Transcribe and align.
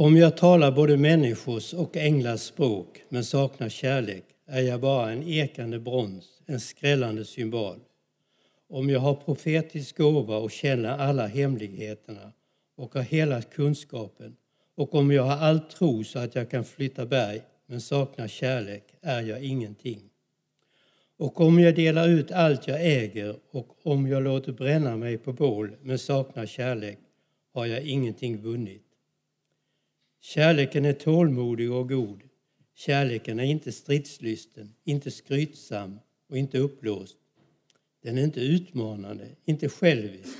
Om 0.00 0.16
jag 0.16 0.36
talar 0.36 0.72
både 0.72 0.96
människors 0.96 1.74
och 1.74 1.96
änglars 1.96 2.40
språk 2.40 3.02
men 3.08 3.24
saknar 3.24 3.68
kärlek 3.68 4.24
är 4.46 4.60
jag 4.60 4.80
bara 4.80 5.10
en 5.10 5.22
ekande 5.22 5.78
brons, 5.78 6.42
en 6.46 6.60
skrällande 6.60 7.24
symbol. 7.24 7.76
Om 8.68 8.90
jag 8.90 9.00
har 9.00 9.14
profetisk 9.14 9.96
gåva 9.96 10.36
och 10.36 10.50
känner 10.50 10.88
alla 10.88 11.26
hemligheterna 11.26 12.32
och 12.76 12.94
har 12.94 13.02
hela 13.02 13.42
kunskapen 13.42 14.36
och 14.74 14.94
om 14.94 15.10
jag 15.10 15.22
har 15.22 15.36
all 15.36 15.60
tro 15.60 16.04
så 16.04 16.18
att 16.18 16.34
jag 16.34 16.50
kan 16.50 16.64
flytta 16.64 17.06
berg 17.06 17.42
men 17.66 17.80
saknar 17.80 18.28
kärlek 18.28 18.84
är 19.00 19.22
jag 19.22 19.44
ingenting. 19.44 20.00
Och 21.16 21.40
om 21.40 21.58
jag 21.58 21.74
delar 21.74 22.08
ut 22.08 22.32
allt 22.32 22.68
jag 22.68 22.86
äger 22.86 23.36
och 23.50 23.76
om 23.82 24.06
jag 24.06 24.22
låter 24.22 24.52
bränna 24.52 24.96
mig 24.96 25.18
på 25.18 25.32
bål 25.32 25.76
men 25.82 25.98
saknar 25.98 26.46
kärlek 26.46 26.98
har 27.54 27.66
jag 27.66 27.82
ingenting 27.82 28.38
vunnit. 28.38 28.87
Kärleken 30.20 30.84
är 30.84 30.92
tålmodig 30.92 31.72
och 31.72 31.88
god. 31.88 32.22
Kärleken 32.74 33.40
är 33.40 33.44
inte 33.44 33.72
stridslysten, 33.72 34.74
inte 34.84 35.10
skrytsam 35.10 35.98
och 36.28 36.38
inte 36.38 36.58
uppblåst. 36.58 37.18
Den 38.02 38.18
är 38.18 38.22
inte 38.22 38.40
utmanande, 38.40 39.28
inte 39.44 39.68
självisk. 39.68 40.36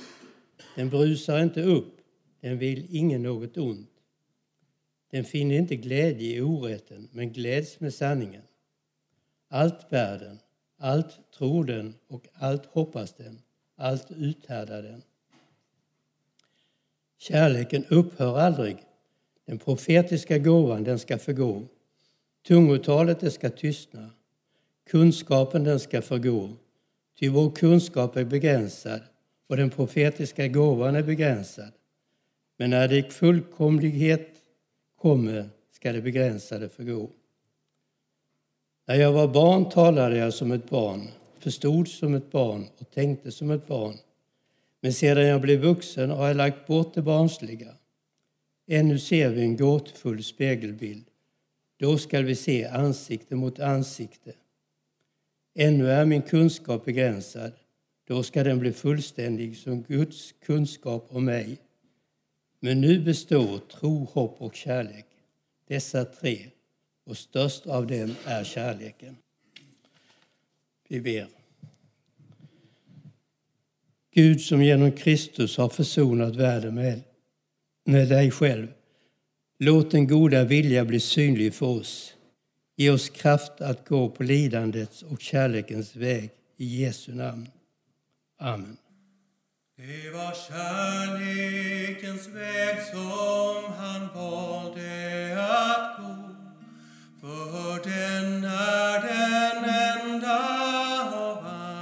Den 0.75 0.89
brusar 0.89 1.43
inte 1.43 1.61
upp, 1.61 1.97
den 2.41 2.57
vill 2.57 2.87
ingen 2.89 3.23
något 3.23 3.57
ont. 3.57 3.89
Den 5.11 5.25
finner 5.25 5.55
inte 5.55 5.75
glädje 5.75 6.37
i 6.37 6.41
orätten, 6.41 7.09
men 7.11 7.33
gläds 7.33 7.79
med 7.79 7.93
sanningen. 7.93 8.41
Allt 9.47 9.89
bär 9.89 10.19
den, 10.19 10.39
allt 10.77 11.31
tror 11.37 11.65
den 11.65 11.95
och 12.07 12.27
allt 12.33 12.65
hoppas 12.65 13.13
den, 13.13 13.41
allt 13.75 14.11
uthärdar 14.11 14.83
den. 14.83 15.01
Kärleken 17.17 17.85
upphör 17.85 18.39
aldrig. 18.39 18.77
Den 19.49 19.59
profetiska 19.59 20.37
gåvan 20.37 20.83
den 20.83 20.99
ska 20.99 21.17
förgå. 21.17 21.63
Tungotalet 22.47 23.19
det 23.19 23.31
ska 23.31 23.49
tystna. 23.49 24.09
Kunskapen 24.89 25.63
den 25.63 25.79
ska 25.79 26.01
förgå. 26.01 26.49
Ty 27.19 27.29
vår 27.29 27.51
kunskap 27.51 28.15
är 28.15 28.25
begränsad 28.25 29.01
och 29.47 29.57
den 29.57 29.69
profetiska 29.69 30.47
gåvan 30.47 30.95
är 30.95 31.03
begränsad. 31.03 31.71
Men 32.57 32.69
när 32.69 32.87
det 32.87 33.13
fullkomlighet 33.13 34.29
kommer 34.95 35.49
ska 35.71 35.91
det 35.91 36.01
begränsade 36.01 36.69
förgå. 36.69 37.09
När 38.87 38.95
jag 38.95 39.11
var 39.11 39.27
barn 39.27 39.69
talade 39.69 40.17
jag 40.17 40.33
som 40.33 40.51
ett 40.51 40.69
barn, 40.69 41.07
förstod 41.39 41.87
som 41.87 42.13
ett 42.15 42.31
barn 42.31 42.65
och 42.77 42.91
tänkte 42.91 43.31
som 43.31 43.51
ett 43.51 43.67
barn. 43.67 43.95
Men 44.81 44.93
sedan 44.93 45.27
jag 45.27 45.41
blev 45.41 45.59
vuxen 45.59 46.09
har 46.09 46.27
jag 46.27 46.37
lagt 46.37 46.67
bort 46.67 46.93
det 46.93 47.01
barnsliga. 47.01 47.78
Ännu 48.71 48.99
ser 48.99 49.29
vi 49.29 49.41
en 49.41 49.57
gåtfull 49.57 50.23
spegelbild. 50.23 51.05
Då 51.77 51.97
skall 51.97 52.23
vi 52.23 52.35
se 52.35 52.65
ansikte 52.65 53.35
mot 53.35 53.59
ansikte. 53.59 54.33
Ännu 55.55 55.91
är 55.91 56.05
min 56.05 56.21
kunskap 56.21 56.85
begränsad. 56.85 57.51
Då 58.07 58.23
ska 58.23 58.43
den 58.43 58.59
bli 58.59 58.73
fullständig 58.73 59.57
som 59.57 59.81
Guds 59.81 60.33
kunskap 60.45 61.07
om 61.09 61.25
mig. 61.25 61.57
Men 62.59 62.81
nu 62.81 62.99
består 62.99 63.57
tro, 63.57 64.05
hopp 64.05 64.41
och 64.41 64.55
kärlek, 64.55 65.05
dessa 65.67 66.05
tre, 66.05 66.45
och 67.05 67.17
störst 67.17 67.67
av 67.67 67.87
dem 67.87 68.15
är 68.25 68.43
kärleken. 68.43 69.15
Vi 70.87 71.01
ber. 71.01 71.27
Gud 74.13 74.41
som 74.41 74.63
genom 74.63 74.91
Kristus 74.91 75.57
har 75.57 75.69
försonat 75.69 76.35
världen 76.35 76.75
med, 76.75 77.01
med 77.89 78.09
dig 78.09 78.31
själv. 78.31 78.67
Låt 79.59 79.91
den 79.91 80.07
goda 80.07 80.43
vilja 80.43 80.85
bli 80.85 80.99
synlig 80.99 81.53
för 81.53 81.65
oss. 81.65 82.13
Ge 82.77 82.89
oss 82.89 83.09
kraft 83.09 83.61
att 83.61 83.87
gå 83.87 84.09
på 84.09 84.23
lidandets 84.23 85.03
och 85.03 85.21
kärlekens 85.21 85.95
väg. 85.95 86.31
I 86.57 86.83
Jesu 86.83 87.15
namn. 87.15 87.49
Amen. 88.39 88.77
Det 89.77 90.09
var 90.09 90.33
kärlekens 90.49 92.27
väg 92.27 92.77
som 92.91 93.73
han 93.73 94.07
valde 94.15 95.37
att 95.39 95.97
gå 95.97 96.29
för 97.21 97.89
den 97.89 98.43
är 98.43 99.01
den 99.01 99.63
enda 100.09 100.39
av 101.13 101.37
alla 101.37 101.79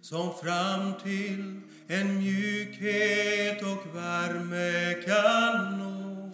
som 0.00 0.34
fram 0.42 0.94
till 1.04 1.60
en 1.88 2.18
mjuk 2.18 2.63
mjukhet 2.80 3.62
och 3.62 3.96
värme 3.96 4.94
kan 5.06 5.78
nå. 5.78 6.30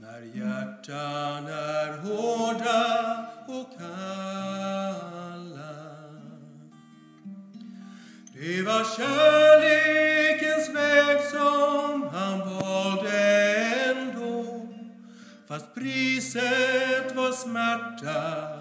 När 0.00 0.20
hjärtan 0.34 1.46
är 1.46 1.98
hårda 1.98 3.26
och 3.48 3.78
kalla. 3.78 4.96
Det 8.34 8.62
var 8.62 8.84
kärlekens 8.96 10.68
väg 10.74 11.20
som 11.30 12.02
han 12.12 12.38
valde 12.40 13.54
ändå. 13.86 14.68
Fast 15.48 15.74
priset 15.74 17.16
var 17.16 17.32
smärta. 17.32 18.55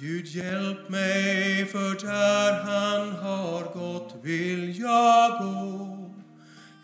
Gud 0.00 0.26
hjälp 0.26 0.88
mig, 0.88 1.66
för 1.66 2.06
där 2.06 2.52
han 2.52 3.12
har 3.12 3.62
gått 3.62 4.14
vill 4.22 4.80
jag 4.80 5.38
gå. 5.38 6.10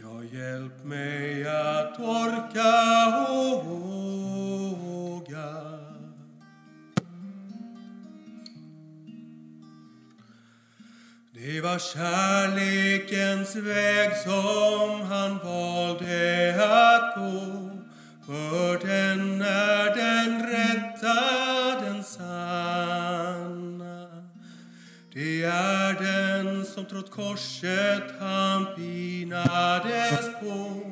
Ja, 0.01 0.23
hjälp 0.39 0.85
mig 0.85 1.49
att 1.49 2.01
orka 2.01 3.17
och 3.29 3.65
våga. 3.65 5.05
Det 11.35 11.61
var 11.61 11.79
kärlekens 11.79 13.57
väg 13.57 14.17
som 14.17 15.01
han 15.01 15.39
valde 15.39 16.55
att 16.65 17.15
gå 17.15 17.75
för 18.27 18.87
den 18.87 19.43
är 19.43 19.97
den 19.97 20.47
rätta, 20.47 21.53
som 26.75 26.85
trots 26.85 27.11
korset 27.11 28.03
han 28.19 28.67
pinades 28.77 30.27
på 30.41 30.83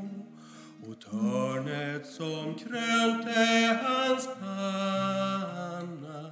och 0.87 1.00
törnet 1.00 2.06
som 2.06 2.54
krönte 2.54 3.78
hans 3.82 4.28
panna. 4.41 6.31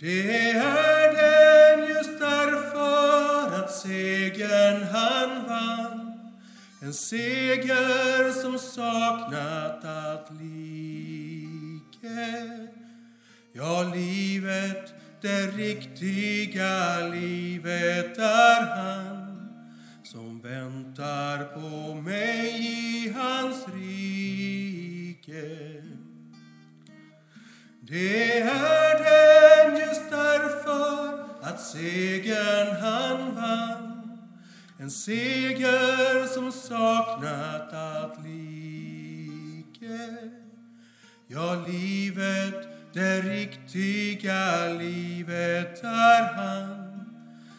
Det 0.00 0.50
är 0.50 1.12
den 1.12 1.88
just 1.88 2.18
därför 2.18 3.62
att 3.62 3.72
segern 3.72 4.82
han 4.82 5.46
vann 5.48 6.20
en 6.80 6.94
seger 6.94 8.32
som 8.42 8.58
saknat 8.58 9.84
allt 9.84 10.30
like. 10.40 11.48
Ja, 13.52 13.92
livet, 13.94 14.97
det 15.22 15.46
riktiga 15.46 17.06
livet 17.06 18.18
är 18.18 18.76
han 18.76 19.48
som 20.02 20.40
väntar 20.40 21.44
på 21.44 21.94
mig 21.94 22.56
i 22.60 23.12
hans 23.16 23.66
rike. 23.74 25.48
Det 27.80 28.40
är 28.40 28.98
den 29.04 29.76
just 29.76 30.10
därför 30.10 31.24
att 31.42 31.60
segern 31.60 32.76
han 32.80 33.34
vann 33.34 34.18
en 34.78 34.90
seger 34.90 36.26
som 36.26 36.52
saknat 36.52 37.72
allt 37.72 38.24
like. 38.24 40.08
Ja, 41.26 41.64
livet, 41.66 42.77
det 42.92 43.20
riktiga 43.20 44.68
livet 44.72 45.84
är 45.84 46.34
han 46.34 46.88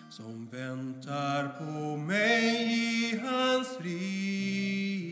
som 0.10 0.50
väntar 0.52 1.48
på 1.48 1.98
mig 1.98 2.74
i 2.74 3.20
hans 3.24 3.80
rike. 3.82 5.10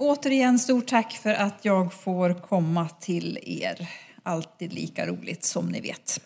Återigen 0.00 0.58
stort 0.58 0.86
tack 0.86 1.12
för 1.12 1.34
att 1.34 1.64
jag 1.64 1.92
får 1.92 2.34
komma 2.34 2.88
till 2.88 3.38
er. 3.42 3.88
Alltid 4.22 4.72
lika 4.72 5.06
roligt 5.06 5.44
som 5.44 5.66
ni 5.68 5.80
vet. 5.80 6.20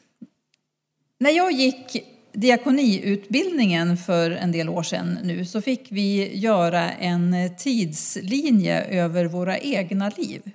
När 1.18 1.30
jag 1.30 1.52
gick 1.52 2.04
diakoniutbildningen 2.32 3.96
för 3.96 4.30
en 4.30 4.52
del 4.52 4.68
år 4.68 4.82
sedan 4.82 5.18
nu 5.22 5.44
så 5.44 5.60
fick 5.60 5.92
vi 5.92 6.36
göra 6.36 6.90
en 6.92 7.56
tidslinje 7.58 8.84
över 8.84 9.24
våra 9.24 9.58
egna 9.58 10.08
liv. 10.16 10.50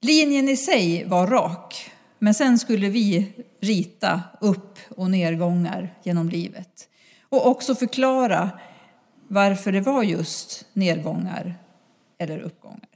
Linjen 0.00 0.48
i 0.48 0.56
sig 0.56 1.04
var 1.04 1.26
rak, 1.26 1.90
men 2.18 2.34
sen 2.34 2.58
skulle 2.58 2.88
vi 2.88 3.32
rita 3.60 4.20
upp 4.40 4.78
och 4.88 5.10
nedgångar 5.10 5.94
genom 6.02 6.28
livet 6.28 6.88
och 7.28 7.46
också 7.46 7.74
förklara 7.74 8.50
varför 9.28 9.72
det 9.72 9.80
var 9.80 10.02
just 10.02 10.64
nedgångar 10.72 11.54
eller 12.18 12.38
uppgångar. 12.38 12.88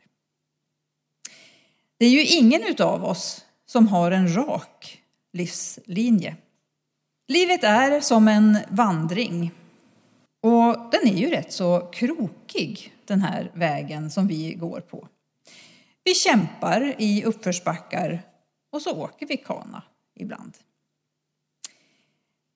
Det 1.98 2.06
är 2.06 2.10
ju 2.10 2.24
ingen 2.24 2.62
av 2.78 3.04
oss 3.04 3.44
som 3.66 3.88
har 3.88 4.10
en 4.10 4.36
rak 4.36 5.02
livslinje. 5.32 6.36
Livet 7.28 7.64
är 7.64 8.00
som 8.00 8.28
en 8.28 8.58
vandring 8.68 9.52
och 10.40 10.90
den 10.90 11.14
är 11.14 11.16
ju 11.16 11.30
rätt 11.30 11.52
så 11.52 11.80
krokig, 11.80 12.92
den 13.04 13.22
här 13.22 13.50
vägen 13.54 14.10
som 14.10 14.26
vi 14.26 14.54
går 14.54 14.80
på. 14.80 15.08
Vi 16.04 16.14
kämpar 16.14 16.94
i 16.98 17.24
uppförsbackar 17.24 18.22
och 18.72 18.82
så 18.82 18.96
åker 18.96 19.26
vi 19.26 19.36
kana 19.36 19.82
ibland. 20.14 20.56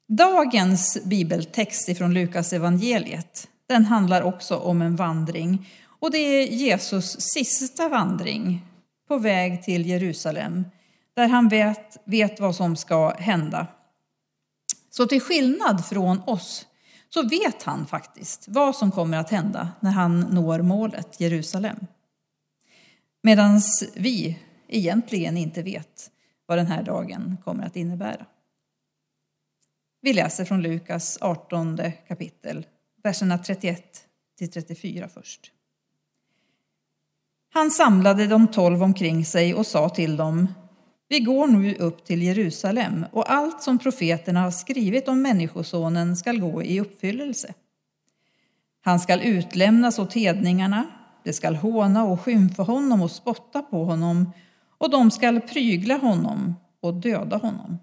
Dagens 0.09 0.99
bibeltext 1.05 1.89
ifrån 1.89 2.15
Lukas 2.15 2.53
evangeliet, 2.53 3.49
den 3.67 3.85
handlar 3.85 4.23
också 4.23 4.57
om 4.57 4.83
en 4.83 4.97
vandring 4.97 5.69
och 6.05 6.11
det 6.11 6.19
är 6.19 6.47
Jesus 6.47 7.21
sista 7.21 7.89
vandring 7.89 8.67
på 9.09 9.19
väg 9.19 9.63
till 9.63 9.87
Jerusalem 9.87 10.65
där 11.15 11.29
han 11.29 11.49
vet, 11.49 11.97
vet 12.05 12.41
vad 12.41 12.57
som 12.57 12.77
ska 12.77 13.15
hända. 13.15 13.67
Så 14.91 15.07
till 15.07 15.21
skillnad 15.21 15.87
från 15.87 16.21
oss 16.27 16.67
så 17.09 17.29
vet 17.29 17.63
han 17.63 17.87
faktiskt 17.87 18.49
vad 18.49 18.77
som 18.77 18.91
kommer 18.91 19.19
att 19.19 19.31
hända 19.31 19.69
när 19.81 19.91
han 19.91 20.21
når 20.21 20.63
målet 20.63 21.21
Jerusalem. 21.21 21.87
Medan 23.23 23.61
vi 23.95 24.39
egentligen 24.69 25.37
inte 25.37 25.63
vet 25.63 26.11
vad 26.47 26.59
den 26.59 26.67
här 26.67 26.83
dagen 26.83 27.37
kommer 27.45 27.67
att 27.67 27.77
innebära. 27.77 28.27
Vi 30.01 30.13
läser 30.13 30.45
från 30.45 30.63
Lukas 30.63 31.19
18 31.21 31.81
kapitel, 32.09 32.67
verserna 33.03 33.39
31 33.39 34.05
till 34.39 34.51
34 34.51 35.09
först. 35.09 35.51
Han 37.55 37.71
samlade 37.71 38.27
de 38.27 38.49
tolv 38.49 38.83
omkring 38.83 39.25
sig 39.25 39.55
och 39.55 39.67
sa 39.67 39.89
till 39.89 40.17
dem 40.17 40.55
Vi 41.09 41.21
går 41.21 41.47
nu 41.47 41.75
upp 41.75 42.05
till 42.05 42.23
Jerusalem 42.23 43.07
och 43.13 43.33
allt 43.33 43.63
som 43.63 43.79
profeterna 43.79 44.41
har 44.41 44.51
skrivit 44.51 45.09
om 45.09 45.23
Människosonen 45.23 46.17
skall 46.17 46.41
gå 46.41 46.63
i 46.63 46.81
uppfyllelse. 46.81 47.55
Han 48.81 49.01
skall 49.01 49.21
utlämnas 49.21 49.99
åt 49.99 50.13
hedningarna, 50.13 50.87
de 51.25 51.33
skall 51.33 51.55
håna 51.55 52.05
och 52.05 52.21
skymfa 52.21 52.63
honom 52.63 53.03
och 53.03 53.11
spotta 53.11 53.63
på 53.63 53.85
honom 53.85 54.33
och 54.79 54.91
de 54.91 55.11
skall 55.11 55.41
prygla 55.41 55.97
honom 55.97 56.55
och 56.81 56.95
döda 56.95 57.37
honom. 57.37 57.79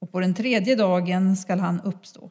Och 0.00 0.12
på 0.12 0.20
den 0.20 0.34
tredje 0.34 0.76
dagen 0.76 1.36
skall 1.36 1.60
han 1.60 1.80
uppstå. 1.80 2.30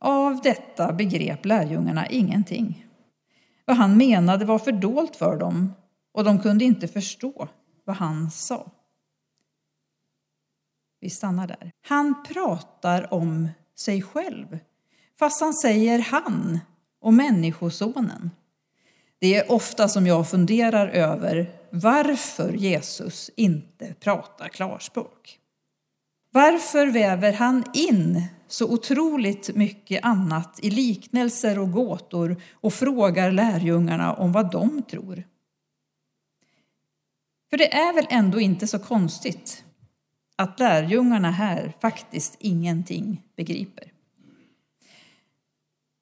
Av 0.00 0.40
detta 0.42 0.92
begrep 0.92 1.44
lärjungarna 1.44 2.06
ingenting. 2.06 2.84
Vad 3.64 3.76
han 3.76 3.96
menade 3.96 4.44
var 4.44 4.58
fördolt 4.58 5.16
för 5.16 5.36
dem 5.36 5.72
och 6.12 6.24
de 6.24 6.42
kunde 6.42 6.64
inte 6.64 6.88
förstå 6.88 7.48
vad 7.84 7.96
han 7.96 8.30
sa. 8.30 8.70
Vi 11.00 11.10
stannar 11.10 11.46
där. 11.46 11.72
Han 11.86 12.22
pratar 12.22 13.14
om 13.14 13.48
sig 13.76 14.02
själv, 14.02 14.58
fast 15.18 15.40
han 15.40 15.54
säger 15.54 15.98
han 15.98 16.60
och 17.00 17.14
Människosonen. 17.14 18.30
Det 19.18 19.34
är 19.34 19.52
ofta 19.52 19.88
som 19.88 20.06
jag 20.06 20.30
funderar 20.30 20.88
över 20.88 21.52
varför 21.70 22.52
Jesus 22.52 23.30
inte 23.36 23.94
pratar 23.94 24.48
klarspråk. 24.48 25.38
Varför 26.30 26.86
väver 26.86 27.32
han 27.32 27.64
in 27.74 28.22
så 28.54 28.72
otroligt 28.72 29.54
mycket 29.54 30.04
annat 30.04 30.58
i 30.62 30.70
liknelser 30.70 31.58
och 31.58 31.72
gåtor 31.72 32.42
och 32.52 32.74
frågar 32.74 33.32
lärjungarna 33.32 34.14
om 34.14 34.32
vad 34.32 34.50
de 34.50 34.82
tror? 34.82 35.24
För 37.50 37.56
det 37.58 37.74
är 37.74 37.94
väl 37.94 38.06
ändå 38.10 38.40
inte 38.40 38.66
så 38.66 38.78
konstigt 38.78 39.64
att 40.36 40.60
lärjungarna 40.60 41.30
här 41.30 41.72
faktiskt 41.80 42.36
ingenting 42.38 43.22
begriper. 43.36 43.92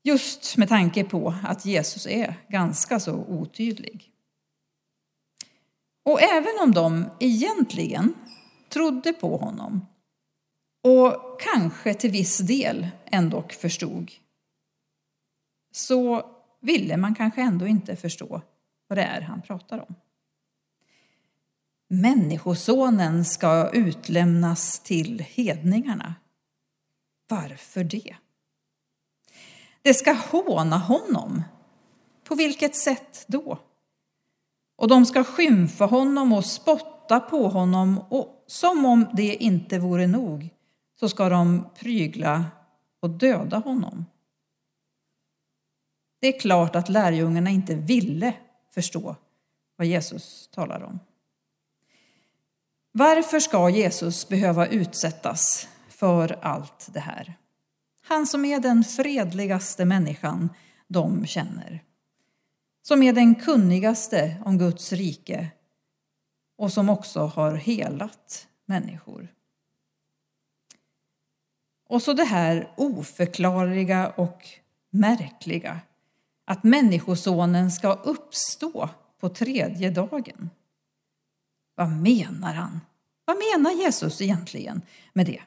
Just 0.02 0.56
med 0.56 0.68
tanke 0.68 1.04
på 1.04 1.34
att 1.44 1.66
Jesus 1.66 2.06
är 2.06 2.34
ganska 2.48 3.00
så 3.00 3.14
otydlig. 3.14 4.10
Och 6.04 6.22
även 6.22 6.52
om 6.62 6.72
de 6.72 7.04
egentligen 7.20 8.14
trodde 8.68 9.12
på 9.12 9.36
honom 9.36 9.86
och 10.82 11.40
kanske 11.40 11.94
till 11.94 12.10
viss 12.10 12.38
del 12.38 12.88
ändå 13.06 13.42
förstod 13.42 14.10
så 15.72 16.30
ville 16.60 16.96
man 16.96 17.14
kanske 17.14 17.42
ändå 17.42 17.66
inte 17.66 17.96
förstå 17.96 18.42
vad 18.88 18.98
det 18.98 19.02
är 19.02 19.20
han 19.20 19.42
pratar 19.42 19.78
om. 19.78 19.94
Människosonen 21.88 23.24
ska 23.24 23.70
utlämnas 23.70 24.80
till 24.80 25.20
hedningarna. 25.20 26.14
Varför 27.28 27.84
det? 27.84 28.16
Det 29.82 29.94
ska 29.94 30.12
håna 30.12 30.78
honom. 30.78 31.42
På 32.24 32.34
vilket 32.34 32.76
sätt 32.76 33.24
då? 33.26 33.58
Och 34.76 34.88
de 34.88 35.06
ska 35.06 35.24
skymfa 35.24 35.86
honom 35.86 36.32
och 36.32 36.44
spotta 36.44 37.20
på 37.20 37.48
honom 37.48 37.98
och 38.10 38.44
som 38.46 38.86
om 38.86 39.06
det 39.12 39.34
inte 39.34 39.78
vore 39.78 40.06
nog 40.06 40.50
så 41.02 41.08
ska 41.08 41.28
de 41.28 41.68
prygla 41.74 42.44
och 43.00 43.10
döda 43.10 43.58
honom. 43.58 44.06
Det 46.20 46.36
är 46.36 46.40
klart 46.40 46.76
att 46.76 46.88
lärjungarna 46.88 47.50
inte 47.50 47.74
ville 47.74 48.34
förstå 48.70 49.16
vad 49.76 49.86
Jesus 49.86 50.48
talar 50.52 50.82
om. 50.82 50.98
Varför 52.92 53.40
ska 53.40 53.70
Jesus 53.70 54.28
behöva 54.28 54.66
utsättas 54.66 55.68
för 55.88 56.38
allt 56.42 56.88
det 56.92 57.00
här? 57.00 57.34
Han 58.04 58.26
som 58.26 58.44
är 58.44 58.60
den 58.60 58.84
fredligaste 58.84 59.84
människan 59.84 60.48
de 60.88 61.26
känner. 61.26 61.84
Som 62.82 63.02
är 63.02 63.12
den 63.12 63.34
kunnigaste 63.34 64.42
om 64.44 64.58
Guds 64.58 64.92
rike 64.92 65.50
och 66.58 66.72
som 66.72 66.88
också 66.88 67.20
har 67.20 67.54
helat 67.54 68.46
människor. 68.66 69.28
Och 71.92 72.02
så 72.02 72.12
det 72.12 72.24
här 72.24 72.72
oförklarliga 72.76 74.10
och 74.10 74.48
märkliga 74.90 75.80
att 76.44 76.64
Människosonen 76.64 77.70
ska 77.70 77.92
uppstå 77.92 78.88
på 79.20 79.28
tredje 79.28 79.90
dagen. 79.90 80.50
Vad 81.74 81.90
menar 81.90 82.52
han? 82.52 82.80
Vad 83.24 83.36
menar 83.36 83.70
Jesus 83.70 84.20
egentligen 84.20 84.82
med 85.12 85.26
det? 85.26 85.42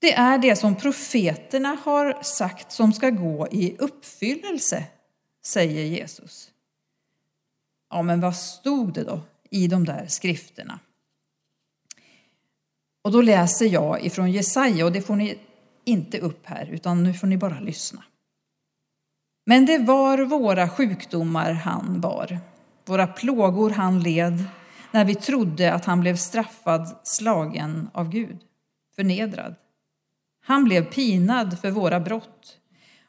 Det 0.00 0.12
är 0.12 0.38
det 0.38 0.56
som 0.56 0.76
profeterna 0.76 1.76
har 1.84 2.22
sagt 2.22 2.72
som 2.72 2.92
ska 2.92 3.10
gå 3.10 3.48
i 3.50 3.76
uppfyllelse, 3.78 4.84
säger 5.44 5.84
Jesus. 5.84 6.50
Ja, 7.90 8.02
men 8.02 8.20
vad 8.20 8.36
stod 8.36 8.94
det 8.94 9.04
då 9.04 9.20
i 9.50 9.66
de 9.66 9.84
där 9.84 10.06
skrifterna? 10.06 10.80
Och 13.02 13.12
då 13.12 13.22
läser 13.22 13.66
jag 13.66 14.04
ifrån 14.04 14.30
Jesaja 14.30 14.84
och 14.84 14.92
det 14.92 15.02
får 15.02 15.16
ni 15.16 15.38
inte 15.84 16.18
upp 16.18 16.46
här 16.46 16.68
utan 16.72 17.02
nu 17.02 17.14
får 17.14 17.26
ni 17.26 17.36
bara 17.36 17.60
lyssna. 17.60 18.02
Men 19.46 19.66
det 19.66 19.78
var 19.78 20.18
våra 20.18 20.68
sjukdomar 20.68 21.52
han 21.52 22.00
bar, 22.00 22.38
våra 22.86 23.06
plågor 23.06 23.70
han 23.70 24.00
led 24.00 24.44
när 24.90 25.04
vi 25.04 25.14
trodde 25.14 25.72
att 25.72 25.84
han 25.84 26.00
blev 26.00 26.16
straffad, 26.16 26.96
slagen 27.02 27.90
av 27.92 28.10
Gud, 28.10 28.38
förnedrad. 28.96 29.54
Han 30.44 30.64
blev 30.64 30.84
pinad 30.84 31.60
för 31.60 31.70
våra 31.70 32.00
brott, 32.00 32.58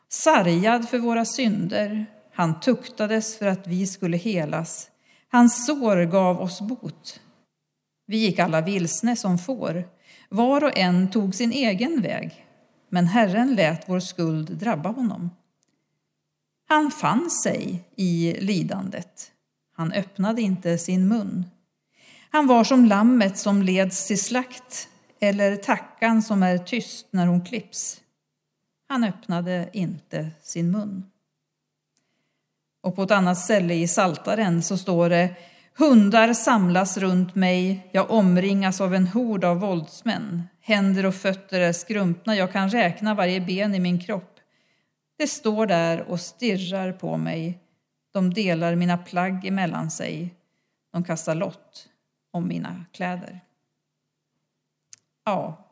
sargad 0.09 0.89
för 0.89 0.99
våra 0.99 1.25
synder. 1.25 2.05
Han 2.33 2.59
tuktades 2.59 3.37
för 3.37 3.47
att 3.47 3.67
vi 3.67 3.87
skulle 3.87 4.17
helas. 4.17 4.89
Hans 5.31 5.65
sår 5.65 6.05
gav 6.05 6.41
oss 6.41 6.61
bot. 6.61 7.19
Vi 8.11 8.17
gick 8.17 8.39
alla 8.39 8.61
vilsne 8.61 9.15
som 9.15 9.37
får. 9.37 9.87
Var 10.29 10.63
och 10.63 10.77
en 10.77 11.11
tog 11.11 11.35
sin 11.35 11.51
egen 11.51 12.01
väg, 12.01 12.45
men 12.89 13.07
Herren 13.07 13.55
lät 13.55 13.89
vår 13.89 13.99
skuld 13.99 14.57
drabba 14.57 14.89
honom. 14.89 15.29
Han 16.67 16.91
fann 16.91 17.29
sig 17.29 17.83
i 17.95 18.35
lidandet. 18.39 19.31
Han 19.75 19.91
öppnade 19.91 20.41
inte 20.41 20.77
sin 20.77 21.07
mun. 21.07 21.45
Han 22.29 22.47
var 22.47 22.63
som 22.63 22.85
lammet 22.85 23.37
som 23.37 23.61
leds 23.61 24.07
till 24.07 24.21
slakt 24.21 24.89
eller 25.19 25.55
tackan 25.55 26.23
som 26.23 26.43
är 26.43 26.57
tyst 26.57 27.07
när 27.11 27.27
hon 27.27 27.45
klipps. 27.45 28.01
Han 28.87 29.03
öppnade 29.03 29.69
inte 29.73 30.29
sin 30.41 30.71
mun. 30.71 31.05
Och 32.81 32.95
på 32.95 33.03
ett 33.03 33.11
annat 33.11 33.37
ställe 33.37 33.73
i 33.73 33.87
Saltaren 33.87 34.63
så 34.63 34.77
står 34.77 35.09
det 35.09 35.35
Hundar 35.77 36.33
samlas 36.33 36.97
runt 36.97 37.35
mig, 37.35 37.89
jag 37.91 38.11
omringas 38.11 38.81
av 38.81 38.95
en 38.95 39.07
hord 39.07 39.43
av 39.43 39.59
våldsmän. 39.59 40.43
Händer 40.61 41.05
och 41.05 41.15
fötter 41.15 41.59
är 41.59 41.73
skrumpna, 41.73 42.35
jag 42.35 42.51
kan 42.51 42.69
räkna 42.69 43.13
varje 43.13 43.41
ben 43.41 43.75
i 43.75 43.79
min 43.79 43.99
kropp. 43.99 44.39
Det 45.17 45.27
står 45.27 45.65
där 45.65 46.01
och 46.01 46.19
stirrar 46.19 46.91
på 46.91 47.17
mig. 47.17 47.59
De 48.13 48.33
delar 48.33 48.75
mina 48.75 48.97
plagg 48.97 49.45
emellan 49.45 49.91
sig. 49.91 50.35
De 50.91 51.03
kastar 51.03 51.35
lott 51.35 51.87
om 52.31 52.47
mina 52.47 52.85
kläder. 52.91 53.39
Ja, 55.25 55.67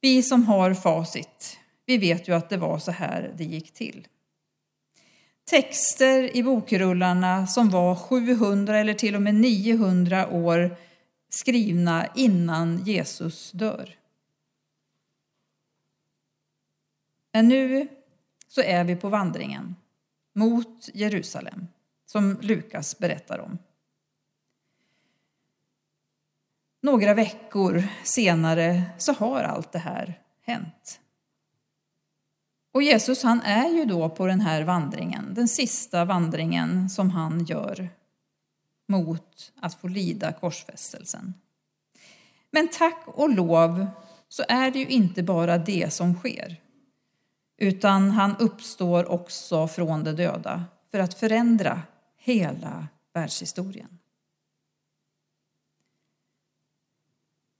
vi 0.00 0.22
som 0.22 0.44
har 0.44 0.74
facit, 0.74 1.58
vi 1.86 1.98
vet 1.98 2.28
ju 2.28 2.34
att 2.34 2.50
det 2.50 2.56
var 2.56 2.78
så 2.78 2.92
här 2.92 3.34
det 3.36 3.44
gick 3.44 3.72
till. 3.72 4.08
Texter 5.44 6.36
i 6.36 6.42
bokrullarna 6.42 7.46
som 7.46 7.70
var 7.70 7.94
700 7.94 8.78
eller 8.78 8.94
till 8.94 9.14
och 9.14 9.22
med 9.22 9.34
900 9.34 10.28
år 10.28 10.76
skrivna 11.28 12.06
innan 12.14 12.84
Jesus 12.84 13.52
dör. 13.52 13.96
Men 17.32 17.48
nu 17.48 17.88
så 18.48 18.60
är 18.62 18.84
vi 18.84 18.96
på 18.96 19.08
vandringen 19.08 19.76
mot 20.34 20.88
Jerusalem, 20.94 21.68
som 22.06 22.38
Lukas 22.40 22.98
berättar 22.98 23.38
om. 23.38 23.58
Några 26.80 27.14
veckor 27.14 27.82
senare 28.04 28.82
så 28.98 29.12
har 29.12 29.42
allt 29.42 29.72
det 29.72 29.78
här 29.78 30.20
hänt. 30.42 31.00
Och 32.72 32.82
Jesus 32.82 33.22
han 33.22 33.40
är 33.40 33.68
ju 33.68 33.84
då 33.84 34.08
på 34.08 34.26
den 34.26 34.40
här 34.40 34.62
vandringen, 34.62 35.34
den 35.34 35.48
sista 35.48 36.04
vandringen 36.04 36.90
som 36.90 37.10
han 37.10 37.44
gör 37.44 37.88
mot 38.88 39.52
att 39.60 39.74
få 39.74 39.88
lida 39.88 40.32
korsfästelsen. 40.32 41.34
Men 42.50 42.68
tack 42.68 43.02
och 43.06 43.30
lov 43.30 43.86
så 44.28 44.44
är 44.48 44.70
det 44.70 44.78
ju 44.78 44.86
inte 44.86 45.22
bara 45.22 45.58
det 45.58 45.92
som 45.92 46.14
sker 46.14 46.62
utan 47.62 48.10
han 48.10 48.36
uppstår 48.36 49.10
också 49.10 49.68
från 49.68 50.04
de 50.04 50.12
döda 50.12 50.64
för 50.90 50.98
att 50.98 51.14
förändra 51.14 51.82
hela 52.16 52.88
världshistorien. 53.12 53.98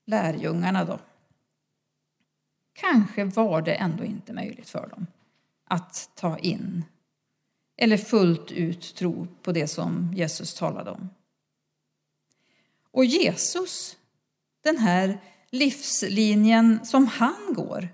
Lärjungarna 0.06 0.84
då? 0.84 0.98
Kanske 2.72 3.24
var 3.24 3.62
det 3.62 3.74
ändå 3.74 4.04
inte 4.04 4.32
möjligt 4.32 4.68
för 4.68 4.86
dem 4.86 5.06
att 5.64 6.10
ta 6.14 6.38
in 6.38 6.84
eller 7.76 7.96
fullt 7.96 8.52
ut 8.52 8.94
tro 8.94 9.26
på 9.42 9.52
det 9.52 9.68
som 9.68 10.12
Jesus 10.16 10.54
talade 10.54 10.90
om. 10.90 11.10
Och 12.90 13.04
Jesus, 13.04 13.96
den 14.62 14.78
här 14.78 15.18
livslinjen 15.50 16.86
som 16.86 17.06
han 17.06 17.54
går, 17.54 17.88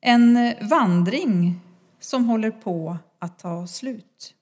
en 0.00 0.54
vandring 0.68 1.60
som 2.00 2.24
håller 2.24 2.50
på 2.50 2.96
att 3.18 3.38
ta 3.38 3.66
slut. 3.66 4.34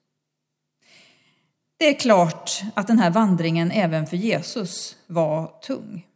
Det 1.77 1.85
är 1.85 1.99
klart 1.99 2.61
att 2.73 2.87
den 2.87 2.99
här 2.99 3.11
vandringen 3.11 3.71
även 3.71 4.07
för 4.07 4.17
Jesus 4.17 4.97
var 5.07 5.59
tung. 5.61 6.06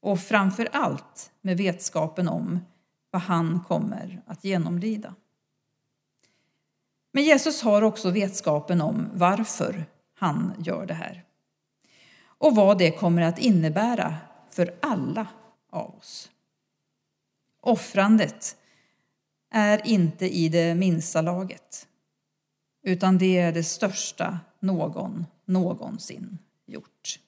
Och 0.00 0.20
framför 0.20 0.68
allt 0.72 1.32
med 1.40 1.56
vetskapen 1.56 2.28
om 2.28 2.60
vad 3.10 3.22
han 3.22 3.60
kommer 3.68 4.22
att 4.26 4.44
genomlida. 4.44 5.14
Men 7.12 7.24
Jesus 7.24 7.62
har 7.62 7.82
också 7.82 8.10
vetskapen 8.10 8.80
om 8.80 9.08
varför 9.14 9.84
han 10.14 10.52
gör 10.58 10.86
det 10.86 10.94
här. 10.94 11.24
Och 12.22 12.56
vad 12.56 12.78
det 12.78 12.90
kommer 12.90 13.22
att 13.22 13.38
innebära 13.38 14.16
för 14.50 14.74
alla 14.82 15.26
av 15.70 15.94
oss. 15.94 16.30
Offrandet 17.60 18.56
är 19.50 19.86
inte 19.86 20.28
i 20.28 20.48
det 20.48 20.74
minsta 20.74 21.20
laget 21.20 21.86
utan 22.82 23.18
det 23.18 23.38
är 23.38 23.52
det 23.52 23.64
största 23.64 24.38
någon 24.60 25.26
någonsin 25.44 26.38
gjort. 26.66 27.18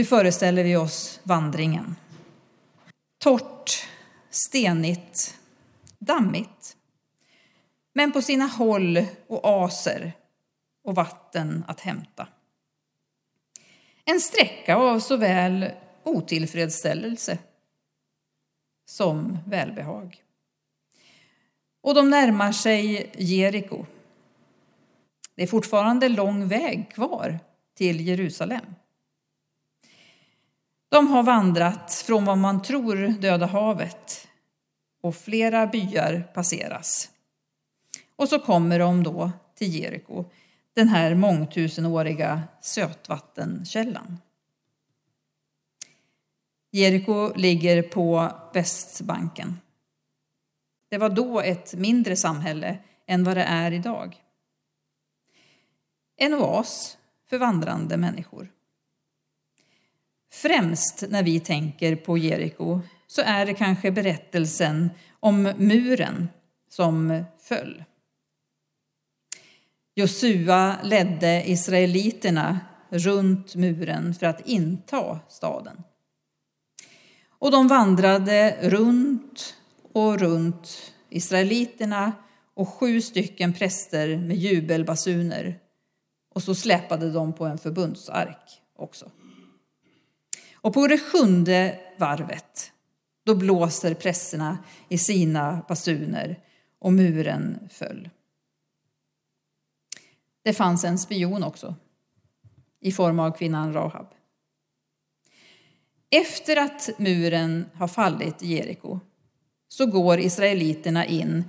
Nu 0.00 0.04
föreställer 0.04 0.64
vi 0.64 0.76
oss 0.76 1.20
vandringen. 1.22 1.96
Torrt, 3.18 3.88
stenigt, 4.30 5.38
dammigt 5.98 6.76
men 7.92 8.12
på 8.12 8.22
sina 8.22 8.46
håll 8.46 9.06
oaser 9.26 10.12
och 10.84 10.94
vatten 10.94 11.64
att 11.68 11.80
hämta. 11.80 12.28
En 14.04 14.20
sträcka 14.20 14.76
av 14.76 15.00
såväl 15.00 15.70
otillfredsställelse 16.02 17.38
som 18.84 19.38
välbehag. 19.46 20.22
Och 21.82 21.94
de 21.94 22.10
närmar 22.10 22.52
sig 22.52 23.12
Jeriko. 23.18 23.86
Det 25.34 25.42
är 25.42 25.46
fortfarande 25.46 26.08
lång 26.08 26.48
väg 26.48 26.90
kvar 26.90 27.38
till 27.74 28.00
Jerusalem. 28.00 28.64
De 30.90 31.06
har 31.06 31.22
vandrat 31.22 31.92
från 32.06 32.24
vad 32.24 32.38
man 32.38 32.62
tror 32.62 32.96
Döda 33.08 33.46
havet 33.46 34.28
och 35.02 35.16
flera 35.16 35.66
byar 35.66 36.28
passeras. 36.34 37.10
Och 38.16 38.28
så 38.28 38.38
kommer 38.38 38.78
de 38.78 39.02
då 39.02 39.30
till 39.54 39.74
Jeriko, 39.74 40.24
den 40.74 40.88
här 40.88 41.14
mångtusenåriga 41.14 42.42
sötvattenkällan. 42.60 44.18
Jeriko 46.70 47.32
ligger 47.36 47.82
på 47.82 48.32
Västbanken. 48.54 49.60
Det 50.88 50.98
var 50.98 51.08
då 51.08 51.40
ett 51.40 51.74
mindre 51.74 52.16
samhälle 52.16 52.78
än 53.06 53.24
vad 53.24 53.36
det 53.36 53.44
är 53.44 53.72
idag. 53.72 54.16
En 56.16 56.34
oas 56.34 56.98
för 57.26 57.38
vandrande 57.38 57.96
människor. 57.96 58.48
Främst 60.32 61.04
när 61.08 61.22
vi 61.22 61.40
tänker 61.40 61.96
på 61.96 62.18
Jeriko 62.18 62.80
så 63.06 63.22
är 63.22 63.46
det 63.46 63.54
kanske 63.54 63.90
berättelsen 63.90 64.90
om 65.20 65.42
muren 65.42 66.28
som 66.68 67.24
föll. 67.42 67.84
Josua 69.94 70.76
ledde 70.82 71.50
israeliterna 71.50 72.60
runt 72.90 73.54
muren 73.54 74.14
för 74.14 74.26
att 74.26 74.46
inta 74.46 75.20
staden. 75.28 75.82
Och 77.28 77.50
de 77.50 77.68
vandrade 77.68 78.56
runt 78.62 79.56
och 79.92 80.20
runt 80.20 80.92
israeliterna 81.08 82.12
och 82.54 82.68
sju 82.68 83.00
stycken 83.00 83.52
präster 83.52 84.16
med 84.16 84.36
jubelbasuner. 84.36 85.58
Och 86.34 86.42
så 86.42 86.54
släpade 86.54 87.10
de 87.10 87.32
på 87.32 87.44
en 87.44 87.58
förbundsark 87.58 88.62
också. 88.76 89.10
Och 90.62 90.74
på 90.74 90.86
det 90.86 90.98
sjunde 90.98 91.80
varvet, 91.98 92.72
då 93.24 93.34
blåser 93.34 93.94
prästerna 93.94 94.58
i 94.88 94.98
sina 94.98 95.64
basuner 95.68 96.38
och 96.78 96.92
muren 96.92 97.68
föll. 97.70 98.10
Det 100.42 100.52
fanns 100.52 100.84
en 100.84 100.98
spion 100.98 101.44
också, 101.44 101.74
i 102.80 102.92
form 102.92 103.18
av 103.18 103.30
kvinnan 103.30 103.72
Rahab. 103.72 104.06
Efter 106.10 106.56
att 106.56 106.90
muren 106.98 107.70
har 107.74 107.88
fallit 107.88 108.42
i 108.42 108.46
Jeriko 108.46 109.00
så 109.68 109.86
går 109.86 110.18
israeliterna 110.18 111.06
in 111.06 111.44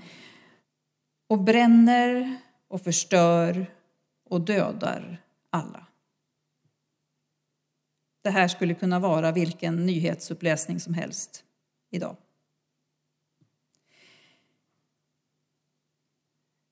och 1.27 1.39
bränner 1.39 2.37
och 2.67 2.81
förstör 2.81 3.65
och 4.29 4.41
dödar 4.41 5.21
alla. 5.49 5.87
Det 8.21 8.29
här 8.29 8.47
skulle 8.47 8.73
kunna 8.73 8.99
vara 8.99 9.31
vilken 9.31 9.85
nyhetsuppläsning 9.85 10.79
som 10.79 10.93
helst 10.93 11.43
idag. 11.91 12.15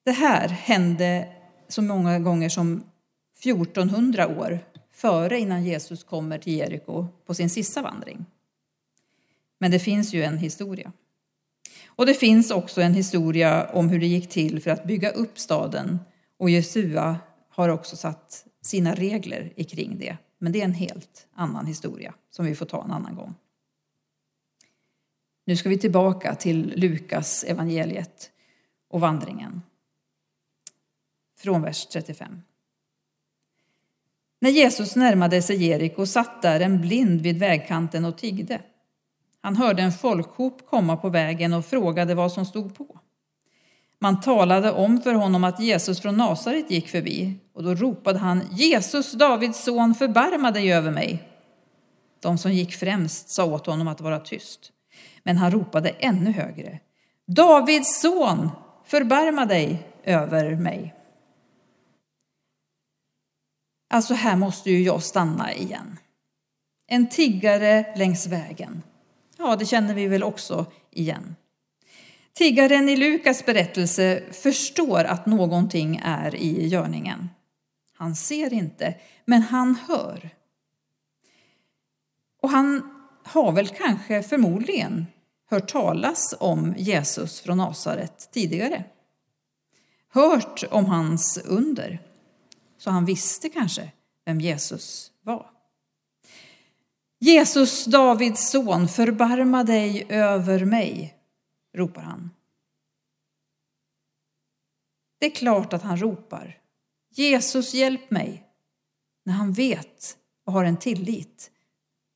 Det 0.03 0.12
här 0.12 0.48
hände 0.48 1.34
så 1.68 1.82
många 1.82 2.20
gånger 2.20 2.50
som 2.50 2.84
1400 3.39 4.27
år 4.27 4.60
före 4.91 5.39
innan 5.39 5.63
Jesus 5.63 6.03
kommer 6.03 6.38
till 6.38 6.53
Jeriko 6.53 7.08
på 7.25 7.34
sin 7.34 7.50
sista 7.50 7.82
vandring. 7.82 8.25
Men 9.58 9.72
det 9.72 9.79
finns 9.79 10.13
ju 10.13 10.24
en 10.24 10.38
historia. 10.38 10.91
Och 11.88 12.06
det 12.06 12.13
finns 12.13 12.51
också 12.51 12.82
en 12.82 12.94
historia 12.94 13.70
om 13.70 13.89
hur 13.89 14.00
det 14.00 14.08
gick 14.08 14.29
till 14.29 14.62
för 14.62 14.72
att 14.72 14.86
bygga 14.86 15.10
upp 15.10 15.39
staden. 15.39 16.00
Och 16.38 16.50
Jesua 16.50 17.20
har 17.50 17.70
också 17.70 17.96
satt 17.96 18.46
sina 18.62 18.96
regler 18.96 19.63
kring 19.63 19.98
det. 20.00 20.18
Men 20.39 20.51
det 20.51 20.62
är 20.62 20.65
en 20.65 20.74
helt 20.74 21.27
annan 21.34 21.65
historia 21.65 22.13
som 22.29 22.46
vi 22.46 22.55
får 22.55 22.65
ta 22.65 22.84
en 22.84 22.91
annan 22.91 23.15
gång. 23.15 23.36
Nu 25.46 25.55
ska 25.55 25.69
vi 25.69 25.77
tillbaka 25.77 26.36
till 26.36 26.74
Lukas 26.75 27.43
evangeliet 27.43 28.31
och 28.88 29.01
vandringen. 29.01 29.62
Från 31.38 31.62
vers 31.62 31.86
35. 31.86 32.41
När 34.39 34.50
Jesus 34.50 34.96
närmade 34.96 35.41
sig 35.41 35.63
Jeriko 35.65 36.05
satt 36.05 36.41
där 36.41 36.60
en 36.60 36.81
blind 36.81 37.22
vid 37.22 37.39
vägkanten 37.39 38.05
och 38.05 38.17
tiggde. 38.17 38.62
Han 39.41 39.55
hörde 39.55 39.81
en 39.81 39.91
folkhop 39.91 40.65
komma 40.65 40.98
på 40.98 41.10
vägen 41.10 41.53
och 41.53 41.65
frågade 41.65 42.15
vad 42.15 42.31
som 42.31 42.46
stod 42.46 42.75
på. 42.75 42.99
Man 44.01 44.20
talade 44.20 44.72
om 44.72 45.01
för 45.01 45.13
honom 45.13 45.44
att 45.44 45.60
Jesus 45.60 46.01
från 46.01 46.18
Nasaret 46.18 46.72
gick 46.72 46.89
förbi 46.89 47.39
och 47.53 47.63
då 47.63 47.75
ropade 47.75 48.20
han 48.20 48.41
Jesus, 48.51 49.12
Davids 49.12 49.63
son, 49.63 49.96
förbarma 49.96 50.51
dig 50.51 50.74
över 50.74 50.91
mig. 50.91 51.24
De 52.22 52.38
som 52.38 52.53
gick 52.53 52.74
främst 52.74 53.29
sa 53.29 53.46
åt 53.46 53.65
honom 53.65 53.88
att 53.88 54.01
vara 54.01 54.20
tyst, 54.20 54.72
men 55.24 55.38
han 55.38 55.51
ropade 55.51 55.89
ännu 55.89 56.32
högre. 56.32 56.79
Davids 57.27 58.01
son, 58.01 58.50
förbarma 58.86 59.46
dig 59.46 59.88
över 60.03 60.56
mig. 60.56 60.96
Alltså 63.89 64.13
här 64.13 64.36
måste 64.36 64.72
ju 64.72 64.84
jag 64.84 65.03
stanna 65.03 65.53
igen. 65.53 65.98
En 66.88 67.10
tiggare 67.10 67.96
längs 67.96 68.27
vägen. 68.27 68.84
Ja, 69.38 69.56
det 69.56 69.65
känner 69.65 69.93
vi 69.93 70.08
väl 70.08 70.23
också 70.23 70.65
igen. 70.91 71.36
Tiggaren 72.39 72.89
i 72.89 72.97
Lukas 72.97 73.45
berättelse 73.45 74.23
förstår 74.32 75.04
att 75.04 75.25
någonting 75.25 76.02
är 76.04 76.36
i 76.36 76.67
görningen. 76.67 77.30
Han 77.93 78.15
ser 78.15 78.54
inte, 78.54 78.95
men 79.25 79.41
han 79.41 79.75
hör. 79.75 80.30
Och 82.41 82.49
han 82.49 82.91
har 83.23 83.52
väl 83.52 83.67
kanske 83.67 84.23
förmodligen 84.23 85.06
hört 85.49 85.71
talas 85.71 86.36
om 86.39 86.73
Jesus 86.78 87.39
från 87.39 87.58
Nasaret 87.58 88.30
tidigare. 88.32 88.84
Hört 90.10 90.63
om 90.71 90.86
hans 90.86 91.38
under. 91.45 92.02
Så 92.78 92.89
han 92.89 93.06
visste 93.06 93.49
kanske 93.49 93.91
vem 94.25 94.41
Jesus 94.41 95.12
var. 95.21 95.49
Jesus, 97.19 97.86
Davids 97.86 98.49
son, 98.49 98.88
förbarma 98.88 99.63
dig 99.63 100.06
över 100.10 100.65
mig, 100.65 101.18
ropar 101.73 102.01
han. 102.01 102.29
Det 105.19 105.25
är 105.25 105.36
klart 105.36 105.73
att 105.73 105.82
han 105.82 105.97
ropar 105.97 106.62
Jesus, 107.10 107.73
hjälp 107.73 108.12
mig, 108.12 108.47
när 109.23 109.34
han 109.34 109.53
vet 109.53 110.17
och 110.43 110.53
har 110.53 110.63
en 110.63 110.77
tillit 110.77 111.51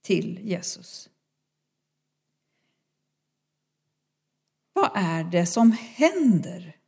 till 0.02 0.40
Jesus. 0.44 1.10
Vad 4.74 4.92
är 4.96 5.24
det 5.24 5.46
som 5.46 5.72
händer? 5.72 6.80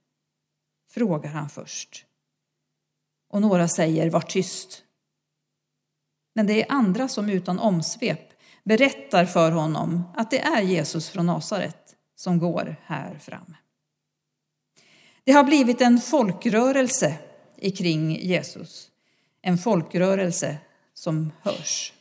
frågar 0.95 1.29
han 1.29 1.49
först. 1.49 2.05
Och 3.29 3.41
några 3.41 3.67
säger 3.67 4.09
var 4.09 4.21
tyst. 4.21 4.83
Men 6.33 6.47
det 6.47 6.63
är 6.63 6.71
andra 6.71 7.07
som 7.07 7.29
utan 7.29 7.59
omsvep 7.59 8.29
berättar 8.63 9.25
för 9.25 9.51
honom 9.51 10.03
att 10.15 10.31
det 10.31 10.39
är 10.39 10.61
Jesus 10.61 11.09
från 11.09 11.25
Nasaret 11.25 11.84
som 12.15 12.39
går 12.39 12.75
här 12.83 13.17
fram. 13.17 13.55
Det 15.23 15.31
har 15.31 15.43
blivit 15.43 15.81
en 15.81 15.99
folkrörelse 15.99 17.17
kring 17.77 18.15
Jesus. 18.15 18.91
En 19.41 19.57
folkrörelse 19.57 20.57
som 20.93 21.31
hörs. 21.41 21.93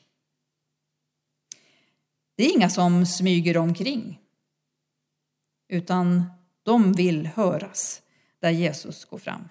Det 2.37 2.45
är 2.45 2.57
inga 2.57 2.71
som 2.71 3.07
smyger 3.07 3.57
omkring, 3.57 4.21
utan 5.69 6.25
de 6.63 6.93
vill 6.93 7.27
höras 7.27 8.03
där 8.39 8.51
Jesus 8.51 9.05
går 9.05 9.19
fram. 9.19 9.49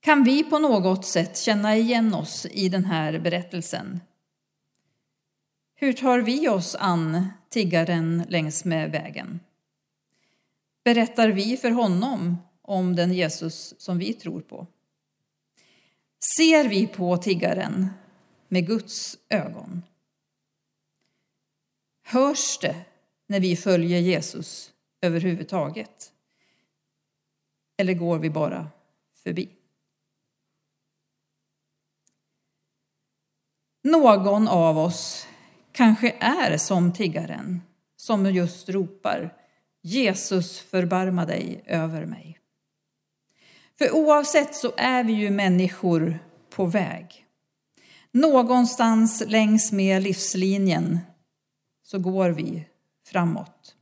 Kan 0.00 0.24
vi 0.24 0.44
på 0.44 0.58
något 0.58 1.06
sätt 1.06 1.38
känna 1.38 1.76
igen 1.76 2.14
oss 2.14 2.46
i 2.50 2.68
den 2.68 2.84
här 2.84 3.18
berättelsen? 3.18 4.00
Hur 5.80 5.92
tar 5.92 6.18
vi 6.18 6.48
oss 6.48 6.74
an 6.74 7.28
tiggaren 7.48 8.24
längs 8.28 8.64
med 8.64 8.90
vägen? 8.90 9.40
Berättar 10.84 11.28
vi 11.28 11.56
för 11.56 11.70
honom 11.70 12.36
om 12.62 12.96
den 12.96 13.12
Jesus 13.12 13.74
som 13.78 13.98
vi 13.98 14.14
tror 14.14 14.40
på? 14.40 14.66
Ser 16.36 16.68
vi 16.68 16.86
på 16.86 17.16
tiggaren 17.16 17.88
med 18.48 18.66
Guds 18.66 19.18
ögon? 19.28 19.82
Hörs 22.02 22.58
det 22.58 22.84
när 23.26 23.40
vi 23.40 23.56
följer 23.56 24.00
Jesus 24.00 24.72
överhuvudtaget? 25.00 26.12
Eller 27.76 27.94
går 27.94 28.18
vi 28.18 28.30
bara 28.30 28.68
förbi? 29.22 29.48
Någon 33.82 34.48
av 34.48 34.78
oss 34.78 35.27
kanske 35.78 36.16
är 36.20 36.58
som 36.58 36.92
tiggaren 36.92 37.62
som 37.96 38.26
just 38.26 38.68
ropar 38.68 39.34
Jesus 39.82 40.60
förbarma 40.60 41.26
dig 41.26 41.62
över 41.66 42.06
mig. 42.06 42.38
För 43.78 43.94
oavsett 43.94 44.54
så 44.54 44.72
är 44.76 45.04
vi 45.04 45.12
ju 45.12 45.30
människor 45.30 46.18
på 46.50 46.66
väg. 46.66 47.26
Någonstans 48.10 49.22
längs 49.26 49.72
med 49.72 50.02
livslinjen 50.02 50.98
så 51.82 51.98
går 51.98 52.30
vi 52.30 52.66
framåt. 53.06 53.76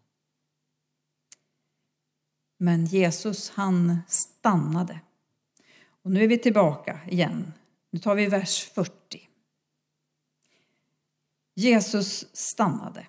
Men 2.59 2.87
Jesus 2.87 3.51
han 3.51 3.99
stannade. 4.09 5.01
Och 6.03 6.11
nu 6.11 6.25
är 6.25 6.29
vi 6.29 6.39
tillbaka 6.39 7.01
igen. 7.07 7.53
Nu 7.91 7.99
tar 7.99 8.15
vi 8.15 8.27
vers 8.27 8.71
40. 8.75 9.26
Jesus 11.57 12.37
stannade 12.37 13.07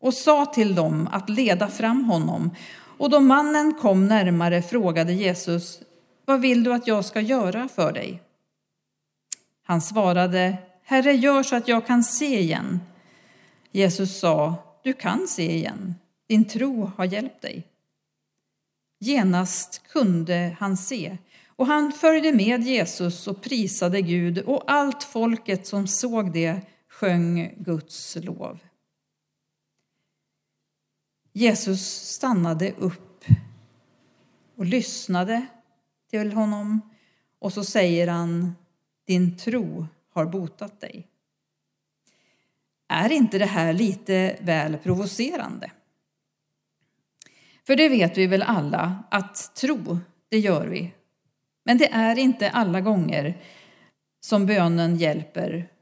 och 0.00 0.14
sa 0.14 0.46
till 0.46 0.74
dem 0.74 1.08
att 1.12 1.28
leda 1.28 1.68
fram 1.68 2.04
honom. 2.04 2.50
Och 2.98 3.10
då 3.10 3.20
mannen 3.20 3.74
kom 3.74 4.06
närmare 4.06 4.62
frågade 4.62 5.12
Jesus, 5.12 5.80
vad 6.24 6.40
vill 6.40 6.64
du 6.64 6.72
att 6.72 6.86
jag 6.86 7.04
ska 7.04 7.20
göra 7.20 7.68
för 7.68 7.92
dig? 7.92 8.22
Han 9.62 9.80
svarade, 9.80 10.56
Herre, 10.82 11.12
gör 11.12 11.42
så 11.42 11.56
att 11.56 11.68
jag 11.68 11.86
kan 11.86 12.04
se 12.04 12.40
igen. 12.40 12.80
Jesus 13.72 14.18
sa, 14.18 14.54
du 14.82 14.92
kan 14.92 15.28
se 15.28 15.56
igen, 15.56 15.94
din 16.28 16.44
tro 16.44 16.90
har 16.96 17.04
hjälpt 17.04 17.42
dig. 17.42 17.66
Genast 19.00 19.82
kunde 19.88 20.56
han 20.60 20.76
se, 20.76 21.18
och 21.56 21.66
han 21.66 21.92
följde 21.92 22.32
med 22.32 22.62
Jesus 22.62 23.26
och 23.26 23.42
prisade 23.42 24.00
Gud, 24.02 24.38
och 24.38 24.62
allt 24.66 25.02
folket 25.02 25.66
som 25.66 25.86
såg 25.86 26.32
det 26.32 26.60
sjöng 26.94 27.54
Guds 27.56 28.16
lov. 28.16 28.60
Jesus 31.32 31.80
stannade 31.86 32.72
upp 32.72 33.24
och 34.56 34.64
lyssnade 34.64 35.46
till 36.10 36.32
honom 36.32 36.80
och 37.38 37.52
så 37.52 37.64
säger 37.64 38.08
han 38.08 38.54
din 39.06 39.36
tro 39.36 39.86
har 40.10 40.26
botat 40.26 40.80
dig. 40.80 41.08
Är 42.88 43.12
inte 43.12 43.38
det 43.38 43.46
här 43.46 43.72
lite 43.72 44.36
väl 44.40 44.78
provocerande? 44.78 45.70
För 47.66 47.76
det 47.76 47.88
vet 47.88 48.18
vi 48.18 48.26
väl 48.26 48.42
alla 48.42 49.04
att 49.10 49.54
tro, 49.54 49.98
det 50.28 50.38
gör 50.38 50.66
vi. 50.66 50.94
Men 51.64 51.78
det 51.78 51.92
är 51.92 52.18
inte 52.18 52.50
alla 52.50 52.80
gånger 52.80 53.42
som 54.20 54.46
bönen 54.46 54.96
hjälper 54.96 55.73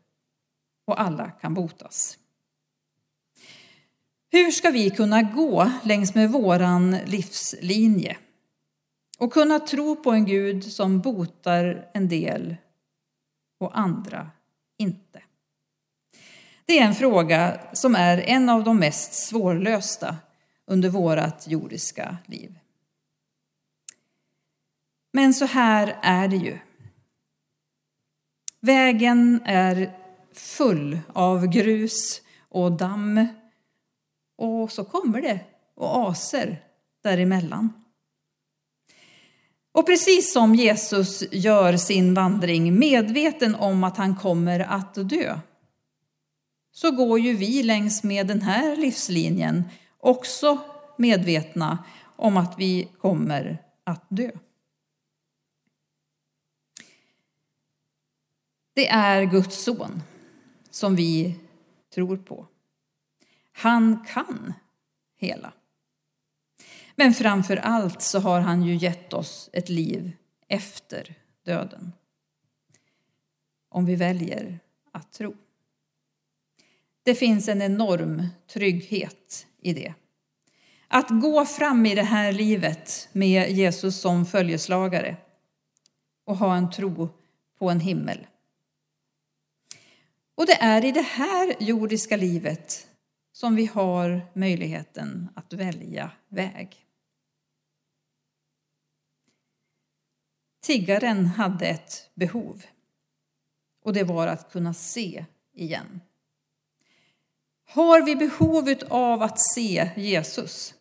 och 0.84 1.00
alla 1.00 1.30
kan 1.30 1.54
botas. 1.54 2.18
Hur 4.30 4.50
ska 4.50 4.70
vi 4.70 4.90
kunna 4.90 5.22
gå 5.22 5.72
längs 5.84 6.14
med 6.14 6.30
våran 6.30 6.96
livslinje 7.04 8.16
och 9.18 9.32
kunna 9.32 9.60
tro 9.60 9.96
på 9.96 10.10
en 10.10 10.24
Gud 10.24 10.72
som 10.72 11.00
botar 11.00 11.90
en 11.94 12.08
del 12.08 12.56
och 13.58 13.78
andra 13.78 14.30
inte? 14.78 15.22
Det 16.66 16.78
är 16.78 16.86
en 16.86 16.94
fråga 16.94 17.60
som 17.72 17.94
är 17.94 18.18
en 18.18 18.48
av 18.48 18.64
de 18.64 18.78
mest 18.78 19.14
svårlösta 19.14 20.16
under 20.66 20.88
vårt 20.88 21.46
jordiska 21.46 22.16
liv. 22.26 22.58
Men 25.12 25.34
så 25.34 25.44
här 25.44 25.98
är 26.02 26.28
det 26.28 26.36
ju. 26.36 26.58
Vägen 28.60 29.42
är 29.44 30.01
full 30.38 30.98
av 31.12 31.46
grus 31.46 32.22
och 32.48 32.72
damm 32.72 33.26
Och 34.36 34.72
så 34.72 34.84
kommer 34.84 35.22
det 35.22 35.40
oaser 35.74 36.64
däremellan. 37.02 37.72
Och 39.72 39.86
precis 39.86 40.32
som 40.32 40.54
Jesus 40.54 41.22
gör 41.32 41.76
sin 41.76 42.14
vandring 42.14 42.78
medveten 42.78 43.54
om 43.54 43.84
att 43.84 43.96
han 43.96 44.16
kommer 44.16 44.60
att 44.60 44.94
dö 44.94 45.38
så 46.72 46.90
går 46.90 47.20
ju 47.20 47.36
vi 47.36 47.62
längs 47.62 48.02
med 48.02 48.26
den 48.26 48.42
här 48.42 48.76
livslinjen 48.76 49.64
också 49.98 50.58
medvetna 50.96 51.84
om 52.16 52.36
att 52.36 52.58
vi 52.58 52.88
kommer 52.98 53.58
att 53.84 54.06
dö. 54.08 54.30
Det 58.74 58.88
är 58.88 59.24
Guds 59.24 59.64
son 59.64 60.02
som 60.72 60.96
vi 60.96 61.34
tror 61.94 62.16
på. 62.16 62.46
Han 63.52 64.04
kan 64.04 64.52
hela. 65.16 65.52
Men 66.96 67.14
framför 67.14 67.56
allt 67.56 68.02
så 68.02 68.18
har 68.18 68.40
han 68.40 68.62
ju 68.62 68.76
gett 68.76 69.12
oss 69.12 69.50
ett 69.52 69.68
liv 69.68 70.12
efter 70.48 71.14
döden. 71.44 71.92
Om 73.68 73.86
vi 73.86 73.96
väljer 73.96 74.60
att 74.92 75.12
tro. 75.12 75.34
Det 77.02 77.14
finns 77.14 77.48
en 77.48 77.62
enorm 77.62 78.26
trygghet 78.46 79.46
i 79.58 79.72
det. 79.72 79.94
Att 80.88 81.08
gå 81.08 81.44
fram 81.44 81.86
i 81.86 81.94
det 81.94 82.02
här 82.02 82.32
livet 82.32 83.08
med 83.12 83.50
Jesus 83.50 84.00
som 84.00 84.26
följeslagare 84.26 85.16
och 86.24 86.36
ha 86.36 86.56
en 86.56 86.70
tro 86.70 87.08
på 87.58 87.70
en 87.70 87.80
himmel. 87.80 88.26
Och 90.34 90.46
det 90.46 90.62
är 90.62 90.84
i 90.84 90.92
det 90.92 91.02
här 91.02 91.56
jordiska 91.60 92.16
livet 92.16 92.88
som 93.32 93.56
vi 93.56 93.66
har 93.66 94.20
möjligheten 94.34 95.28
att 95.34 95.52
välja 95.52 96.10
väg. 96.28 96.86
Tiggaren 100.62 101.26
hade 101.26 101.66
ett 101.66 102.10
behov 102.14 102.64
och 103.84 103.92
det 103.92 104.04
var 104.04 104.26
att 104.26 104.52
kunna 104.52 104.74
se 104.74 105.24
igen. 105.54 106.00
Har 107.64 108.02
vi 108.02 108.16
behovet 108.16 108.82
av 108.82 109.22
att 109.22 109.40
se 109.40 109.90
Jesus? 109.96 110.74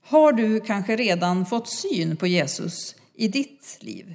Har 0.00 0.32
du 0.32 0.60
kanske 0.60 0.96
redan 0.96 1.46
fått 1.46 1.68
syn 1.68 2.16
på 2.16 2.26
Jesus 2.26 2.96
i 3.14 3.28
ditt 3.28 3.78
liv? 3.80 4.14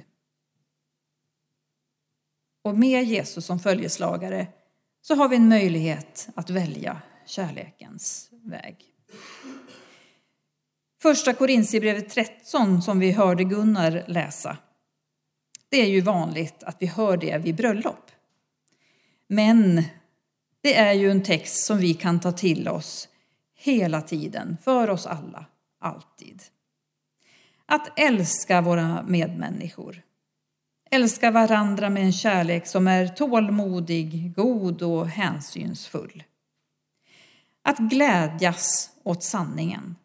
Och 2.62 2.78
med 2.78 3.04
Jesus 3.04 3.46
som 3.46 3.58
följeslagare 3.58 4.46
så 5.02 5.14
har 5.14 5.28
vi 5.28 5.36
en 5.36 5.48
möjlighet 5.48 6.28
att 6.34 6.50
välja 6.50 7.02
kärlekens 7.26 8.30
väg. 8.42 8.76
Första 11.02 11.34
Korintierbrevet 11.34 12.10
13 12.10 12.82
som 12.82 12.98
vi 12.98 13.12
hörde 13.12 13.44
Gunnar 13.44 14.04
läsa. 14.06 14.56
Det 15.68 15.76
är 15.76 15.88
ju 15.88 16.00
vanligt 16.00 16.62
att 16.62 16.76
vi 16.78 16.86
hör 16.86 17.16
det 17.16 17.38
vid 17.38 17.56
bröllop. 17.56 18.10
Men 19.26 19.82
det 20.60 20.76
är 20.76 20.92
ju 20.92 21.10
en 21.10 21.22
text 21.22 21.64
som 21.66 21.78
vi 21.78 21.94
kan 21.94 22.20
ta 22.20 22.32
till 22.32 22.68
oss 22.68 23.08
hela 23.54 24.02
tiden, 24.02 24.56
för 24.64 24.90
oss 24.90 25.06
alla, 25.06 25.46
alltid. 25.78 26.42
Att 27.66 27.98
älska 27.98 28.60
våra 28.60 29.02
medmänniskor. 29.02 30.02
Älska 30.90 31.30
varandra 31.30 31.90
med 31.90 32.02
en 32.02 32.12
kärlek 32.12 32.66
som 32.66 32.88
är 32.88 33.08
tålmodig, 33.08 34.34
god 34.36 34.82
och 34.82 35.08
hänsynsfull. 35.08 36.24
Att 37.62 37.78
glädjas 37.78 38.90
åt 39.02 39.22
sanningen. 39.22 39.96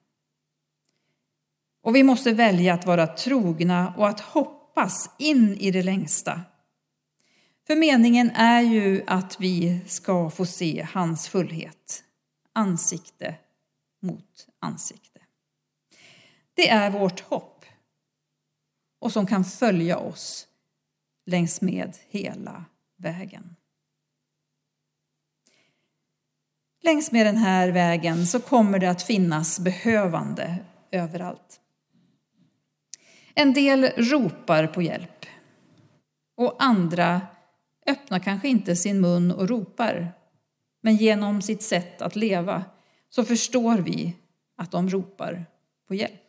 Och 1.84 1.96
vi 1.96 2.04
måste 2.04 2.34
välja 2.34 2.74
att 2.74 2.86
vara 2.86 3.08
trogna 3.08 3.94
och 3.98 4.08
att 4.08 4.20
hoppas 4.20 5.10
in 5.18 5.58
i 5.58 5.72
det 5.72 5.84
längsta 5.84 6.42
för 7.68 7.76
meningen 7.76 8.32
är 8.32 8.62
ju 8.62 9.04
att 9.08 9.40
vi 9.40 9.80
ska 9.88 10.30
få 10.30 10.46
se 10.46 10.88
hans 10.94 11.30
fullhet, 11.30 12.04
ansikte 12.54 13.36
mot 14.02 14.48
ansikte. 14.60 15.20
Det 16.54 16.70
är 16.70 16.92
vårt 16.92 17.20
hopp 17.20 17.66
och 19.00 19.12
som 19.12 19.28
kan 19.28 19.46
följa 19.46 19.98
oss 19.98 20.48
längs 21.26 21.62
med 21.62 21.98
hela 22.10 22.66
vägen. 22.98 23.56
Längs 26.84 27.12
med 27.12 27.26
den 27.26 27.38
här 27.38 27.70
vägen 27.70 28.28
så 28.28 28.40
kommer 28.40 28.80
det 28.80 28.90
att 28.90 29.04
finnas 29.04 29.60
behövande 29.60 30.58
överallt. 30.92 31.62
En 33.34 33.54
del 33.54 33.84
ropar 33.86 34.68
på 34.68 34.82
hjälp 34.82 35.26
och 36.38 36.56
andra 36.60 37.22
öppnar 37.86 38.20
kanske 38.20 38.48
inte 38.48 38.76
sin 38.76 39.02
mun 39.02 39.32
och 39.32 39.50
ropar, 39.50 40.14
men 40.82 40.96
genom 40.96 41.42
sitt 41.42 41.64
sätt 41.64 42.02
att 42.02 42.16
leva 42.16 42.64
så 43.10 43.24
förstår 43.24 43.78
vi 43.78 44.16
att 44.58 44.72
de 44.72 44.90
ropar 44.90 45.46
på 45.88 45.96
hjälp. 45.96 46.25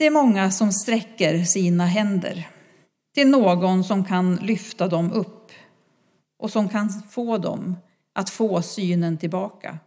Det 0.00 0.06
är 0.06 0.10
många 0.10 0.50
som 0.50 0.72
sträcker 0.72 1.44
sina 1.44 1.86
händer 1.86 2.48
till 3.14 3.28
någon 3.28 3.84
som 3.84 4.04
kan 4.04 4.36
lyfta 4.36 4.88
dem 4.88 5.12
upp 5.12 5.52
och 6.38 6.50
som 6.50 6.68
kan 6.68 7.02
få 7.02 7.38
dem 7.38 7.76
att 8.12 8.30
få 8.30 8.62
synen 8.62 9.18
tillbaka 9.18 9.78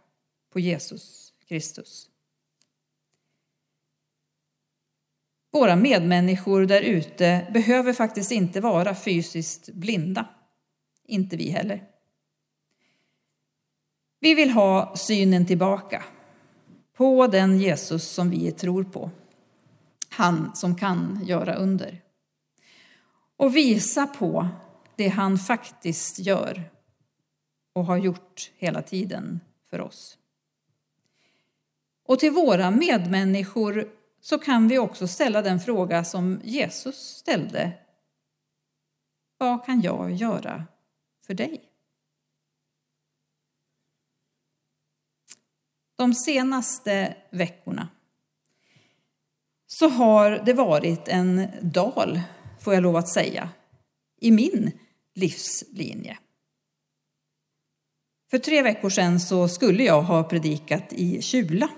på 0.52 0.60
Jesus 0.60 1.32
Kristus. 1.48 2.10
Våra 5.52 5.76
medmänniskor 5.76 6.66
där 6.66 6.82
ute 6.82 7.50
behöver 7.54 7.92
faktiskt 7.92 8.32
inte 8.32 8.60
vara 8.60 8.94
fysiskt 8.94 9.68
blinda. 9.68 10.28
Inte 11.04 11.36
vi 11.36 11.50
heller. 11.50 11.84
Vi 14.20 14.34
vill 14.34 14.50
ha 14.50 14.96
synen 14.96 15.46
tillbaka 15.46 16.04
på 16.96 17.26
den 17.26 17.58
Jesus 17.58 18.08
som 18.08 18.30
vi 18.30 18.52
tror 18.52 18.84
på. 18.84 19.10
Han 20.14 20.56
som 20.56 20.76
kan 20.76 21.20
göra 21.24 21.54
under. 21.54 22.02
Och 23.36 23.56
visa 23.56 24.06
på 24.06 24.48
det 24.96 25.08
han 25.08 25.38
faktiskt 25.38 26.18
gör 26.18 26.70
och 27.72 27.84
har 27.84 27.96
gjort 27.96 28.50
hela 28.56 28.82
tiden 28.82 29.40
för 29.70 29.80
oss. 29.80 30.18
Och 32.06 32.18
till 32.18 32.32
våra 32.32 32.70
medmänniskor 32.70 33.88
så 34.20 34.38
kan 34.38 34.68
vi 34.68 34.78
också 34.78 35.08
ställa 35.08 35.42
den 35.42 35.60
fråga 35.60 36.04
som 36.04 36.40
Jesus 36.44 36.96
ställde. 36.96 37.72
Vad 39.38 39.64
kan 39.64 39.80
jag 39.80 40.12
göra 40.12 40.64
för 41.26 41.34
dig? 41.34 41.70
De 45.96 46.14
senaste 46.14 47.16
veckorna 47.30 47.88
så 49.74 49.88
har 49.88 50.30
det 50.30 50.52
varit 50.52 51.08
en 51.08 51.46
dal, 51.62 52.20
får 52.60 52.74
jag 52.74 52.82
lov 52.82 52.96
att 52.96 53.08
säga, 53.08 53.48
i 54.20 54.30
min 54.30 54.70
livslinje. 55.14 56.18
För 58.30 58.38
tre 58.38 58.62
veckor 58.62 58.90
sedan 58.90 59.20
så 59.20 59.48
skulle 59.48 59.84
jag 59.84 60.02
ha 60.02 60.24
predikat 60.24 60.92
i 60.92 61.22
Kjula 61.22 61.68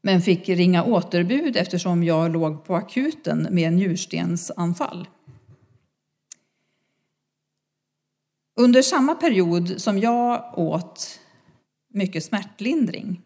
men 0.00 0.22
fick 0.22 0.48
ringa 0.48 0.84
återbud 0.84 1.56
eftersom 1.56 2.04
jag 2.04 2.32
låg 2.32 2.64
på 2.64 2.76
akuten 2.76 3.48
med 3.50 3.72
njurstensanfall. 3.72 5.08
Under 8.56 8.82
samma 8.82 9.14
period 9.14 9.80
som 9.80 9.98
jag 9.98 10.58
åt 10.58 11.20
mycket 11.94 12.24
smärtlindring 12.24 13.22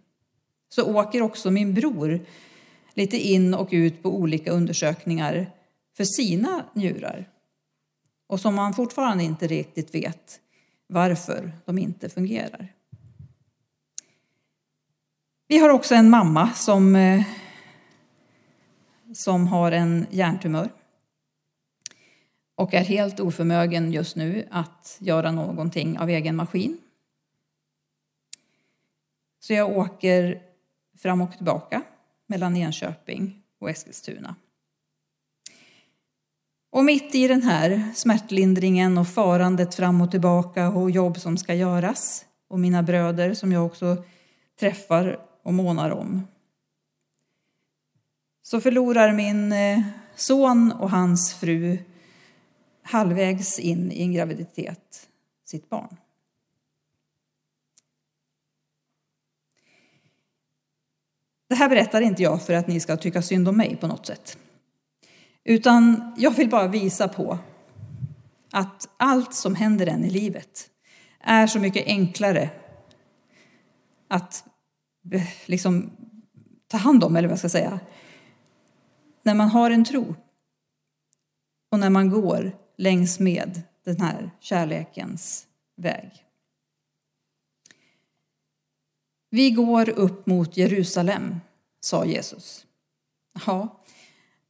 så 0.69 0.95
åker 0.95 1.23
också 1.23 1.51
min 1.51 1.75
bror 1.75 2.27
lite 2.97 3.17
in 3.17 3.55
och 3.55 3.69
ut 3.71 4.03
på 4.03 4.17
olika 4.17 4.51
undersökningar 4.51 5.51
för 5.97 6.05
sina 6.05 6.65
njurar 6.73 7.29
och 8.27 8.41
som 8.41 8.55
man 8.55 8.75
fortfarande 8.75 9.25
inte 9.25 9.47
riktigt 9.47 9.95
vet 9.95 10.41
varför 10.87 11.53
de 11.65 11.79
inte 11.79 12.09
fungerar. 12.09 12.73
Vi 15.49 15.59
har 15.59 15.69
också 15.69 15.95
en 15.95 16.11
mamma 16.11 16.53
som, 16.53 16.97
eh, 16.97 17.23
som 19.15 19.47
har 19.47 19.73
en 19.73 20.07
hjärntumör 20.11 20.71
och 22.55 22.75
är 22.75 22.85
helt 22.85 23.21
oförmögen 23.21 23.93
just 23.93 24.17
nu 24.17 24.49
att 24.51 24.97
göra 25.01 25.33
någonting 25.33 25.99
av 25.99 26.11
egen 26.11 26.37
maskin. 26.37 26.79
Så 29.41 29.53
jag 29.53 29.77
åker 29.77 30.43
fram 30.99 31.21
och 31.21 31.37
tillbaka 31.37 31.83
mellan 32.27 32.57
Enköping 32.57 33.43
och 33.61 33.71
Eskilstuna. 33.71 34.35
Och 36.71 36.85
mitt 36.85 37.15
i 37.15 37.29
den 37.29 37.43
här 37.43 37.93
smärtlindringen 37.95 38.99
och 38.99 39.09
farandet 39.09 39.75
fram 39.75 40.01
och 40.01 40.11
tillbaka 40.11 40.69
och 40.69 40.91
jobb 40.91 41.19
som 41.19 41.39
ska 41.39 41.55
göras 41.55 42.25
och 42.49 42.61
mina 42.61 42.83
bröder 42.83 43.35
som 43.35 43.53
jag 43.53 43.67
också 43.67 44.05
träffar 44.61 45.19
och 45.43 45.55
månar 45.55 45.91
om. 45.91 46.27
Så 48.43 48.61
förlorar 48.61 49.13
min 49.13 49.53
eh, 49.53 49.81
son 50.15 50.73
och 50.73 50.91
hans 50.91 51.35
fru 51.35 51.79
halvvägs 52.83 53.59
in 53.59 53.93
i 53.93 54.03
en 54.03 54.13
graviditet 54.13 55.09
sitt 55.45 55.69
barn. 55.69 55.97
Det 61.49 61.55
här 61.55 61.69
berättar 61.69 62.01
inte 62.01 62.23
jag 62.23 62.43
för 62.43 62.55
att 62.55 62.69
ni 62.69 62.81
ska 62.81 62.97
tycka 62.97 63.23
synd 63.23 63.49
om 63.49 63.57
mig 63.57 63.77
på 63.77 63.87
något 63.87 64.07
sätt. 64.07 64.39
Utan 65.45 66.13
jag 66.17 66.31
vill 66.31 66.51
bara 66.51 66.69
visa 66.69 67.09
på 67.09 67.39
att 68.53 68.89
allt 68.97 69.35
som 69.35 69.55
händer 69.55 69.87
en 69.87 70.05
i 70.05 70.11
livet 70.11 70.71
är 71.21 71.47
så 71.47 71.59
mycket 71.59 71.87
enklare 71.87 72.51
att 74.09 74.45
eh, 75.13 75.23
liksom 75.47 75.91
ta 76.69 76.77
hand 76.77 77.05
om, 77.05 77.17
eller 77.17 77.29
vad 77.29 77.33
jag 77.33 77.39
ska 77.39 77.49
säga, 77.49 77.81
när 79.23 79.35
man 79.35 79.49
har 79.49 79.71
en 79.71 79.85
tro 79.85 80.15
och 81.71 81.79
när 81.79 81.91
man 81.91 82.11
går 82.11 82.57
längs 82.79 83.21
med 83.21 83.63
den 83.85 84.01
här 84.01 84.31
kärlekens 84.41 85.47
väg. 85.77 86.26
Vi 89.37 89.51
går 89.51 89.89
upp 89.89 90.27
mot 90.27 90.57
Jerusalem, 90.57 91.41
sa 91.81 92.05
Jesus. 92.05 92.67
Ja, 93.47 93.83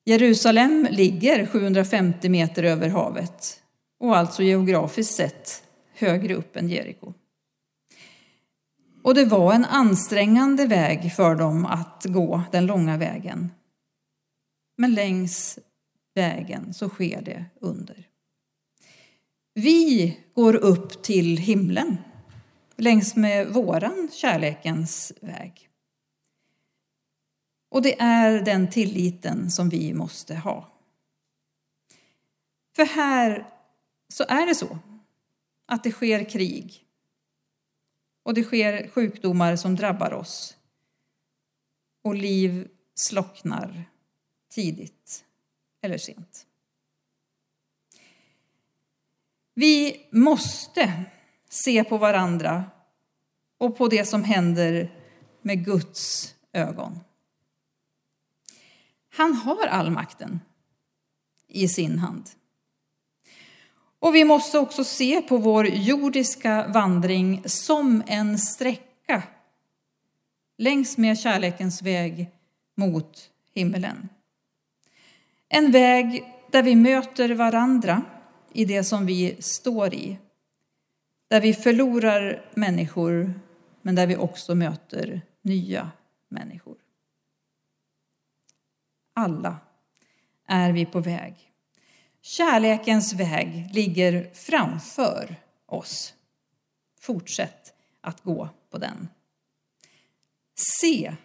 Jerusalem 0.04 0.88
ligger 0.90 1.46
750 1.46 2.28
meter 2.28 2.62
över 2.62 2.88
havet 2.88 3.62
och 4.00 4.16
alltså 4.16 4.42
geografiskt 4.42 5.14
sett 5.14 5.62
högre 5.94 6.34
upp 6.34 6.56
än 6.56 6.68
Jeriko. 6.68 7.14
Och 9.02 9.14
det 9.14 9.24
var 9.24 9.52
en 9.54 9.64
ansträngande 9.64 10.66
väg 10.66 11.12
för 11.12 11.34
dem 11.34 11.66
att 11.66 12.04
gå 12.04 12.42
den 12.52 12.66
långa 12.66 12.96
vägen. 12.96 13.52
Men 14.76 14.94
längs 14.94 15.58
vägen 16.14 16.74
så 16.74 16.88
sker 16.88 17.22
det 17.22 17.44
under. 17.60 18.08
Vi 19.54 20.16
går 20.34 20.56
upp 20.56 21.02
till 21.02 21.36
himlen 21.36 21.96
längs 22.76 23.16
med 23.16 23.48
våran 23.48 24.08
kärlekens 24.12 25.12
väg. 25.20 25.70
Och 27.68 27.82
det 27.82 28.00
är 28.00 28.40
den 28.40 28.70
tilliten 28.70 29.50
som 29.50 29.68
vi 29.68 29.94
måste 29.94 30.34
ha. 30.34 30.72
För 32.76 32.84
här 32.84 33.50
så 34.08 34.24
är 34.28 34.46
det 34.46 34.54
så 34.54 34.78
att 35.66 35.84
det 35.84 35.90
sker 35.90 36.24
krig 36.24 36.84
och 38.22 38.34
det 38.34 38.44
sker 38.44 38.88
sjukdomar 38.88 39.56
som 39.56 39.76
drabbar 39.76 40.12
oss 40.12 40.56
och 42.02 42.14
liv 42.14 42.68
slocknar 42.94 43.84
tidigt 44.48 45.24
eller 45.82 45.98
sent. 45.98 46.46
Vi 49.54 50.06
måste 50.10 51.04
se 51.56 51.84
på 51.84 51.98
varandra 51.98 52.64
och 53.58 53.76
på 53.76 53.88
det 53.88 54.04
som 54.04 54.24
händer 54.24 54.90
med 55.42 55.64
Guds 55.64 56.34
ögon. 56.52 57.00
Han 59.16 59.34
har 59.34 59.66
all 59.66 59.90
makten 59.90 60.40
i 61.48 61.68
sin 61.68 61.98
hand. 61.98 62.30
Och 63.98 64.14
vi 64.14 64.24
måste 64.24 64.58
också 64.58 64.84
se 64.84 65.22
på 65.22 65.36
vår 65.36 65.66
jordiska 65.66 66.66
vandring 66.68 67.42
som 67.46 68.02
en 68.06 68.38
sträcka 68.38 69.22
längs 70.58 70.98
med 70.98 71.18
kärlekens 71.18 71.82
väg 71.82 72.30
mot 72.74 73.30
himmelen. 73.54 74.08
En 75.48 75.70
väg 75.70 76.24
där 76.50 76.62
vi 76.62 76.76
möter 76.76 77.34
varandra 77.34 78.02
i 78.52 78.64
det 78.64 78.84
som 78.84 79.06
vi 79.06 79.36
står 79.40 79.94
i. 79.94 80.18
Där 81.28 81.40
vi 81.40 81.54
förlorar 81.54 82.50
människor, 82.54 83.40
men 83.82 83.94
där 83.94 84.06
vi 84.06 84.16
också 84.16 84.54
möter 84.54 85.20
nya 85.42 85.90
människor. 86.28 86.76
Alla 89.14 89.58
är 90.46 90.72
vi 90.72 90.86
på 90.86 91.00
väg. 91.00 91.52
Kärlekens 92.20 93.12
väg 93.12 93.70
ligger 93.72 94.30
framför 94.34 95.36
oss. 95.66 96.14
Fortsätt 97.00 97.74
att 98.00 98.20
gå 98.20 98.48
på 98.70 98.78
den. 98.78 99.08
Se 100.54 101.16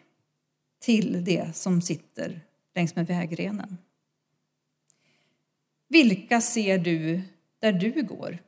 till 0.79 1.25
det 1.25 1.55
som 1.55 1.81
sitter 1.81 2.41
längs 2.75 2.95
med 2.95 3.07
vägrenen. 3.07 3.77
Vilka 5.87 6.41
ser 6.41 6.77
du 6.77 7.21
där 7.59 7.73
du 7.73 8.03
går? 8.03 8.39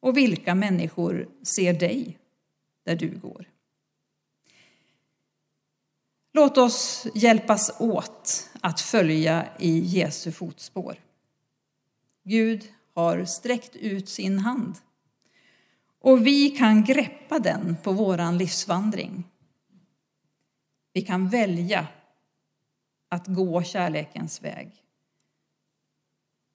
Och 0.00 0.16
vilka 0.16 0.54
människor 0.54 1.28
ser 1.42 1.72
dig 1.72 2.18
där 2.84 2.96
du 2.96 3.18
går? 3.18 3.48
Låt 6.32 6.58
oss 6.58 7.06
hjälpas 7.14 7.80
åt 7.80 8.50
att 8.60 8.80
följa 8.80 9.48
i 9.58 9.78
Jesu 9.78 10.32
fotspår. 10.32 10.96
Gud 12.24 12.72
har 12.94 13.24
sträckt 13.24 13.76
ut 13.76 14.08
sin 14.08 14.38
hand 14.38 14.74
och 16.00 16.26
vi 16.26 16.50
kan 16.50 16.84
greppa 16.84 17.38
den 17.38 17.76
på 17.82 17.92
våran 17.92 18.38
livsvandring. 18.38 19.24
Vi 20.92 21.02
kan 21.02 21.28
välja 21.28 21.86
att 23.08 23.26
gå 23.26 23.62
kärlekens 23.62 24.42
väg 24.42 24.84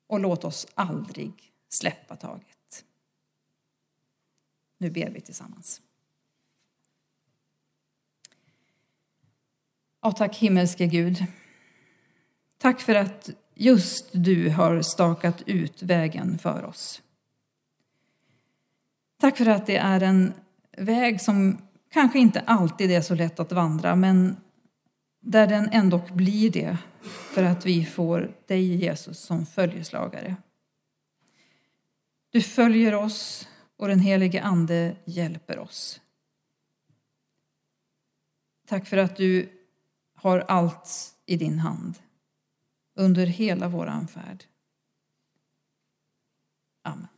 och 0.07 0.19
låt 0.19 0.43
oss 0.43 0.67
aldrig 0.75 1.33
släppa 1.69 2.15
taget. 2.15 2.62
Nu 4.83 4.89
ber 4.89 5.09
vi 5.09 5.21
tillsammans. 5.21 5.81
Ja, 10.01 10.11
tack 10.11 10.37
himmelske 10.37 10.87
Gud. 10.87 11.25
Tack 12.57 12.81
för 12.81 12.95
att 12.95 13.29
just 13.55 14.09
du 14.11 14.49
har 14.49 14.81
stakat 14.81 15.41
ut 15.45 15.83
vägen 15.83 16.37
för 16.37 16.63
oss. 16.63 17.01
Tack 19.19 19.37
för 19.37 19.45
att 19.45 19.65
det 19.65 19.77
är 19.77 20.01
en 20.01 20.33
väg 20.77 21.21
som 21.21 21.57
kanske 21.91 22.19
inte 22.19 22.39
alltid 22.39 22.91
är 22.91 23.01
så 23.01 23.15
lätt 23.15 23.39
att 23.39 23.51
vandra 23.51 23.95
men 23.95 24.37
där 25.19 25.47
den 25.47 25.69
ändå 25.69 26.01
blir 26.13 26.51
det 26.51 26.77
för 27.33 27.43
att 27.43 27.65
vi 27.65 27.85
får 27.85 28.35
dig, 28.47 28.75
Jesus, 28.75 29.19
som 29.19 29.45
följeslagare. 29.45 30.35
Du 32.31 32.41
följer 32.41 32.95
oss 32.95 33.47
och 33.77 33.87
den 33.87 33.99
helige 33.99 34.43
Ande 34.43 34.95
hjälper 35.05 35.59
oss. 35.59 36.01
Tack 38.67 38.87
för 38.87 38.97
att 38.97 39.15
du 39.15 39.49
har 40.15 40.39
allt 40.39 41.15
i 41.25 41.37
din 41.37 41.59
hand 41.59 41.99
under 42.95 43.25
hela 43.25 43.67
vår 43.67 44.07
färd. 44.07 44.43
Amen. 46.81 47.12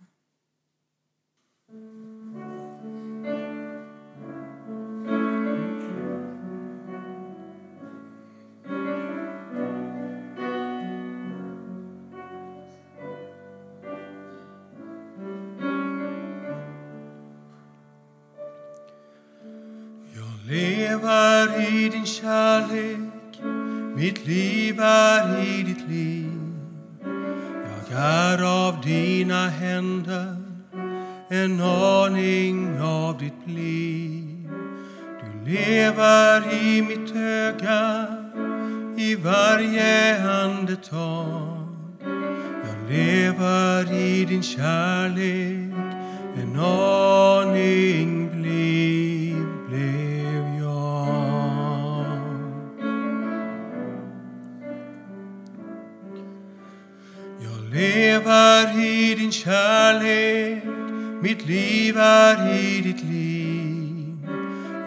Lever 20.48 21.60
i 21.60 21.90
din 21.90 22.06
kärlek, 22.06 23.42
mitt 23.96 24.28
liv 24.28 24.80
är 24.80 25.44
i 25.44 25.64
ditt 25.64 25.90
liv. 25.90 26.32
Jag 27.90 28.00
är 28.00 28.68
av 28.68 28.82
dina 28.82 29.50
händer, 29.50 30.36
en 31.30 31.62
aning 31.62 32.82
av 32.82 33.18
ditt 33.18 33.48
liv. 33.56 34.50
Du 35.22 35.52
lever 35.52 36.54
i 36.54 36.82
mitt 36.82 37.16
öga, 37.16 38.08
i 38.98 39.16
varje 39.16 40.24
andetag. 40.32 41.68
Jag 42.66 42.92
lever 42.92 43.94
i 43.94 44.26
din 44.26 44.44
kärlek, 44.44 45.76
en 46.42 46.60
aning 46.60 48.25
lever 58.16 58.80
i 58.80 59.16
din 59.16 59.32
kärlek, 59.32 60.64
mitt 61.22 61.48
liv 61.48 61.98
är 61.98 62.56
i 62.56 62.82
ditt 62.82 63.04
liv. 63.04 64.18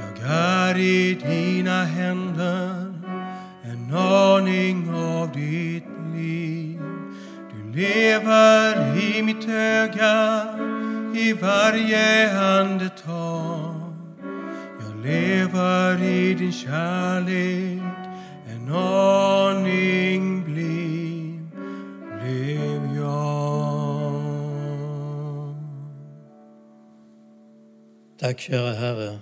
Jag 0.00 0.30
är 0.30 0.78
i 0.78 1.14
dina 1.14 1.84
händer, 1.84 2.94
en 3.64 3.94
aning 3.94 4.90
av 4.94 5.32
ditt 5.32 5.88
liv. 6.14 6.80
Du 7.52 7.80
lever 7.80 8.96
i 8.98 9.22
mitt 9.22 9.48
öga, 9.48 10.44
i 11.14 11.32
varje 11.32 12.40
andetag. 12.40 13.94
Jag 14.80 15.06
lever 15.06 16.02
i 16.02 16.34
din 16.34 16.52
kärlek, 16.52 17.82
en 18.52 18.74
aning 18.74 20.47
Tack 28.20 28.40
kära 28.40 28.72
Herre 28.72 29.20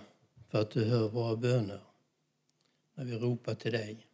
för 0.48 0.60
att 0.60 0.70
du 0.70 0.84
hör 0.84 1.08
våra 1.08 1.36
böner 1.36 1.80
när 2.94 3.04
vi 3.04 3.18
ropar 3.18 3.54
till 3.54 3.72
dig. 3.72 4.06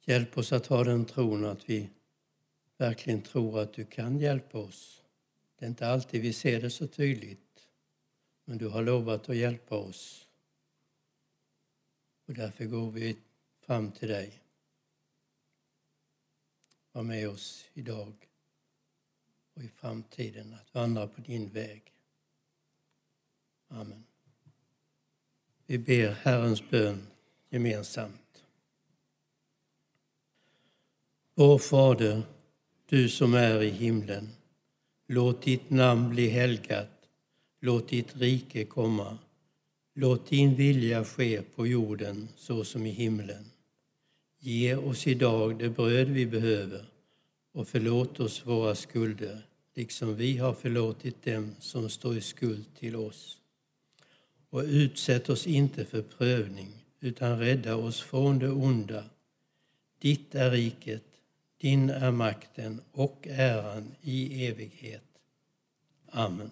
Hjälp 0.00 0.38
oss 0.38 0.52
att 0.52 0.66
ha 0.66 0.84
den 0.84 1.04
tron 1.04 1.44
att 1.44 1.70
vi 1.70 1.90
verkligen 2.76 3.22
tror 3.22 3.60
att 3.60 3.72
du 3.72 3.84
kan 3.84 4.18
hjälpa 4.18 4.58
oss. 4.58 5.02
Det 5.58 5.64
är 5.64 5.68
inte 5.68 5.86
alltid 5.86 6.22
vi 6.22 6.32
ser 6.32 6.60
det 6.60 6.70
så 6.70 6.86
tydligt, 6.86 7.68
men 8.44 8.58
du 8.58 8.68
har 8.68 8.82
lovat 8.82 9.28
att 9.28 9.36
hjälpa 9.36 9.76
oss. 9.76 10.28
Och 12.26 12.34
därför 12.34 12.64
går 12.64 12.90
vi 12.90 13.16
fram 13.60 13.92
till 13.92 14.08
dig. 14.08 14.42
Var 16.92 17.02
med 17.02 17.28
oss 17.28 17.70
idag 17.74 18.28
och 19.54 19.62
i 19.62 19.68
framtiden 19.68 20.54
att 20.54 20.74
vandra 20.74 21.08
på 21.08 21.20
din 21.20 21.48
väg. 21.48 21.92
Amen. 23.74 24.04
Vi 25.66 25.78
ber 25.78 26.10
Herrens 26.10 26.70
bön 26.70 27.06
gemensamt. 27.50 28.44
Vår 31.34 31.58
Fader, 31.58 32.22
du 32.86 33.08
som 33.08 33.34
är 33.34 33.62
i 33.62 33.70
himlen. 33.70 34.28
Låt 35.06 35.42
ditt 35.42 35.70
namn 35.70 36.10
bli 36.10 36.28
helgat. 36.28 37.08
Låt 37.60 37.88
ditt 37.88 38.16
rike 38.16 38.64
komma. 38.64 39.18
Låt 39.94 40.26
din 40.26 40.54
vilja 40.54 41.04
ske 41.04 41.42
på 41.42 41.66
jorden 41.66 42.28
så 42.36 42.64
som 42.64 42.86
i 42.86 42.90
himlen. 42.90 43.44
Ge 44.38 44.76
oss 44.76 45.06
idag 45.06 45.58
det 45.58 45.68
bröd 45.68 46.08
vi 46.08 46.26
behöver 46.26 46.84
och 47.52 47.68
förlåt 47.68 48.20
oss 48.20 48.46
våra 48.46 48.74
skulder 48.74 49.46
liksom 49.74 50.16
vi 50.16 50.38
har 50.38 50.54
förlåtit 50.54 51.22
dem 51.22 51.54
som 51.58 51.88
står 51.88 52.16
i 52.16 52.20
skuld 52.20 52.64
till 52.74 52.96
oss 52.96 53.41
och 54.52 54.62
utsätt 54.62 55.30
oss 55.30 55.46
inte 55.46 55.84
för 55.84 56.02
prövning, 56.02 56.68
utan 57.00 57.38
rädda 57.38 57.76
oss 57.76 58.00
från 58.00 58.38
det 58.38 58.50
onda. 58.50 59.04
Ditt 59.98 60.34
är 60.34 60.50
riket, 60.50 61.04
din 61.60 61.90
är 61.90 62.10
makten 62.10 62.80
och 62.92 63.26
äran 63.30 63.94
i 64.02 64.46
evighet. 64.46 65.04
Amen. 66.10 66.50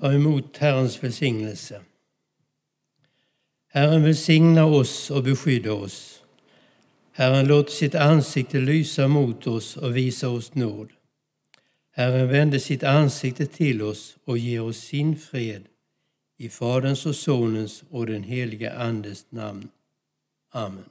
Ta 0.00 0.12
emot 0.12 0.56
Herrens 0.56 1.02
välsignelse. 1.02 1.80
Herren 3.68 4.02
välsigna 4.02 4.64
oss 4.64 5.10
och 5.10 5.22
beskydda 5.22 5.72
oss. 5.72 6.22
Herren 7.12 7.46
låter 7.46 7.72
sitt 7.72 7.94
ansikte 7.94 8.60
lysa 8.60 9.08
mot 9.08 9.46
oss 9.46 9.76
och 9.76 9.96
visa 9.96 10.28
oss 10.28 10.54
nåd. 10.54 10.88
Herren 11.92 12.28
vände 12.28 12.60
sitt 12.60 12.82
ansikte 12.82 13.46
till 13.46 13.82
oss 13.82 14.16
och 14.24 14.38
ger 14.38 14.62
oss 14.62 14.76
sin 14.76 15.16
fred. 15.16 15.62
I 16.38 16.48
Faderns 16.48 17.06
och 17.06 17.16
Sonens 17.16 17.84
och 17.90 18.06
den 18.06 18.22
helige 18.22 18.72
Andes 18.72 19.26
namn. 19.30 19.68
Amen. 20.52 20.84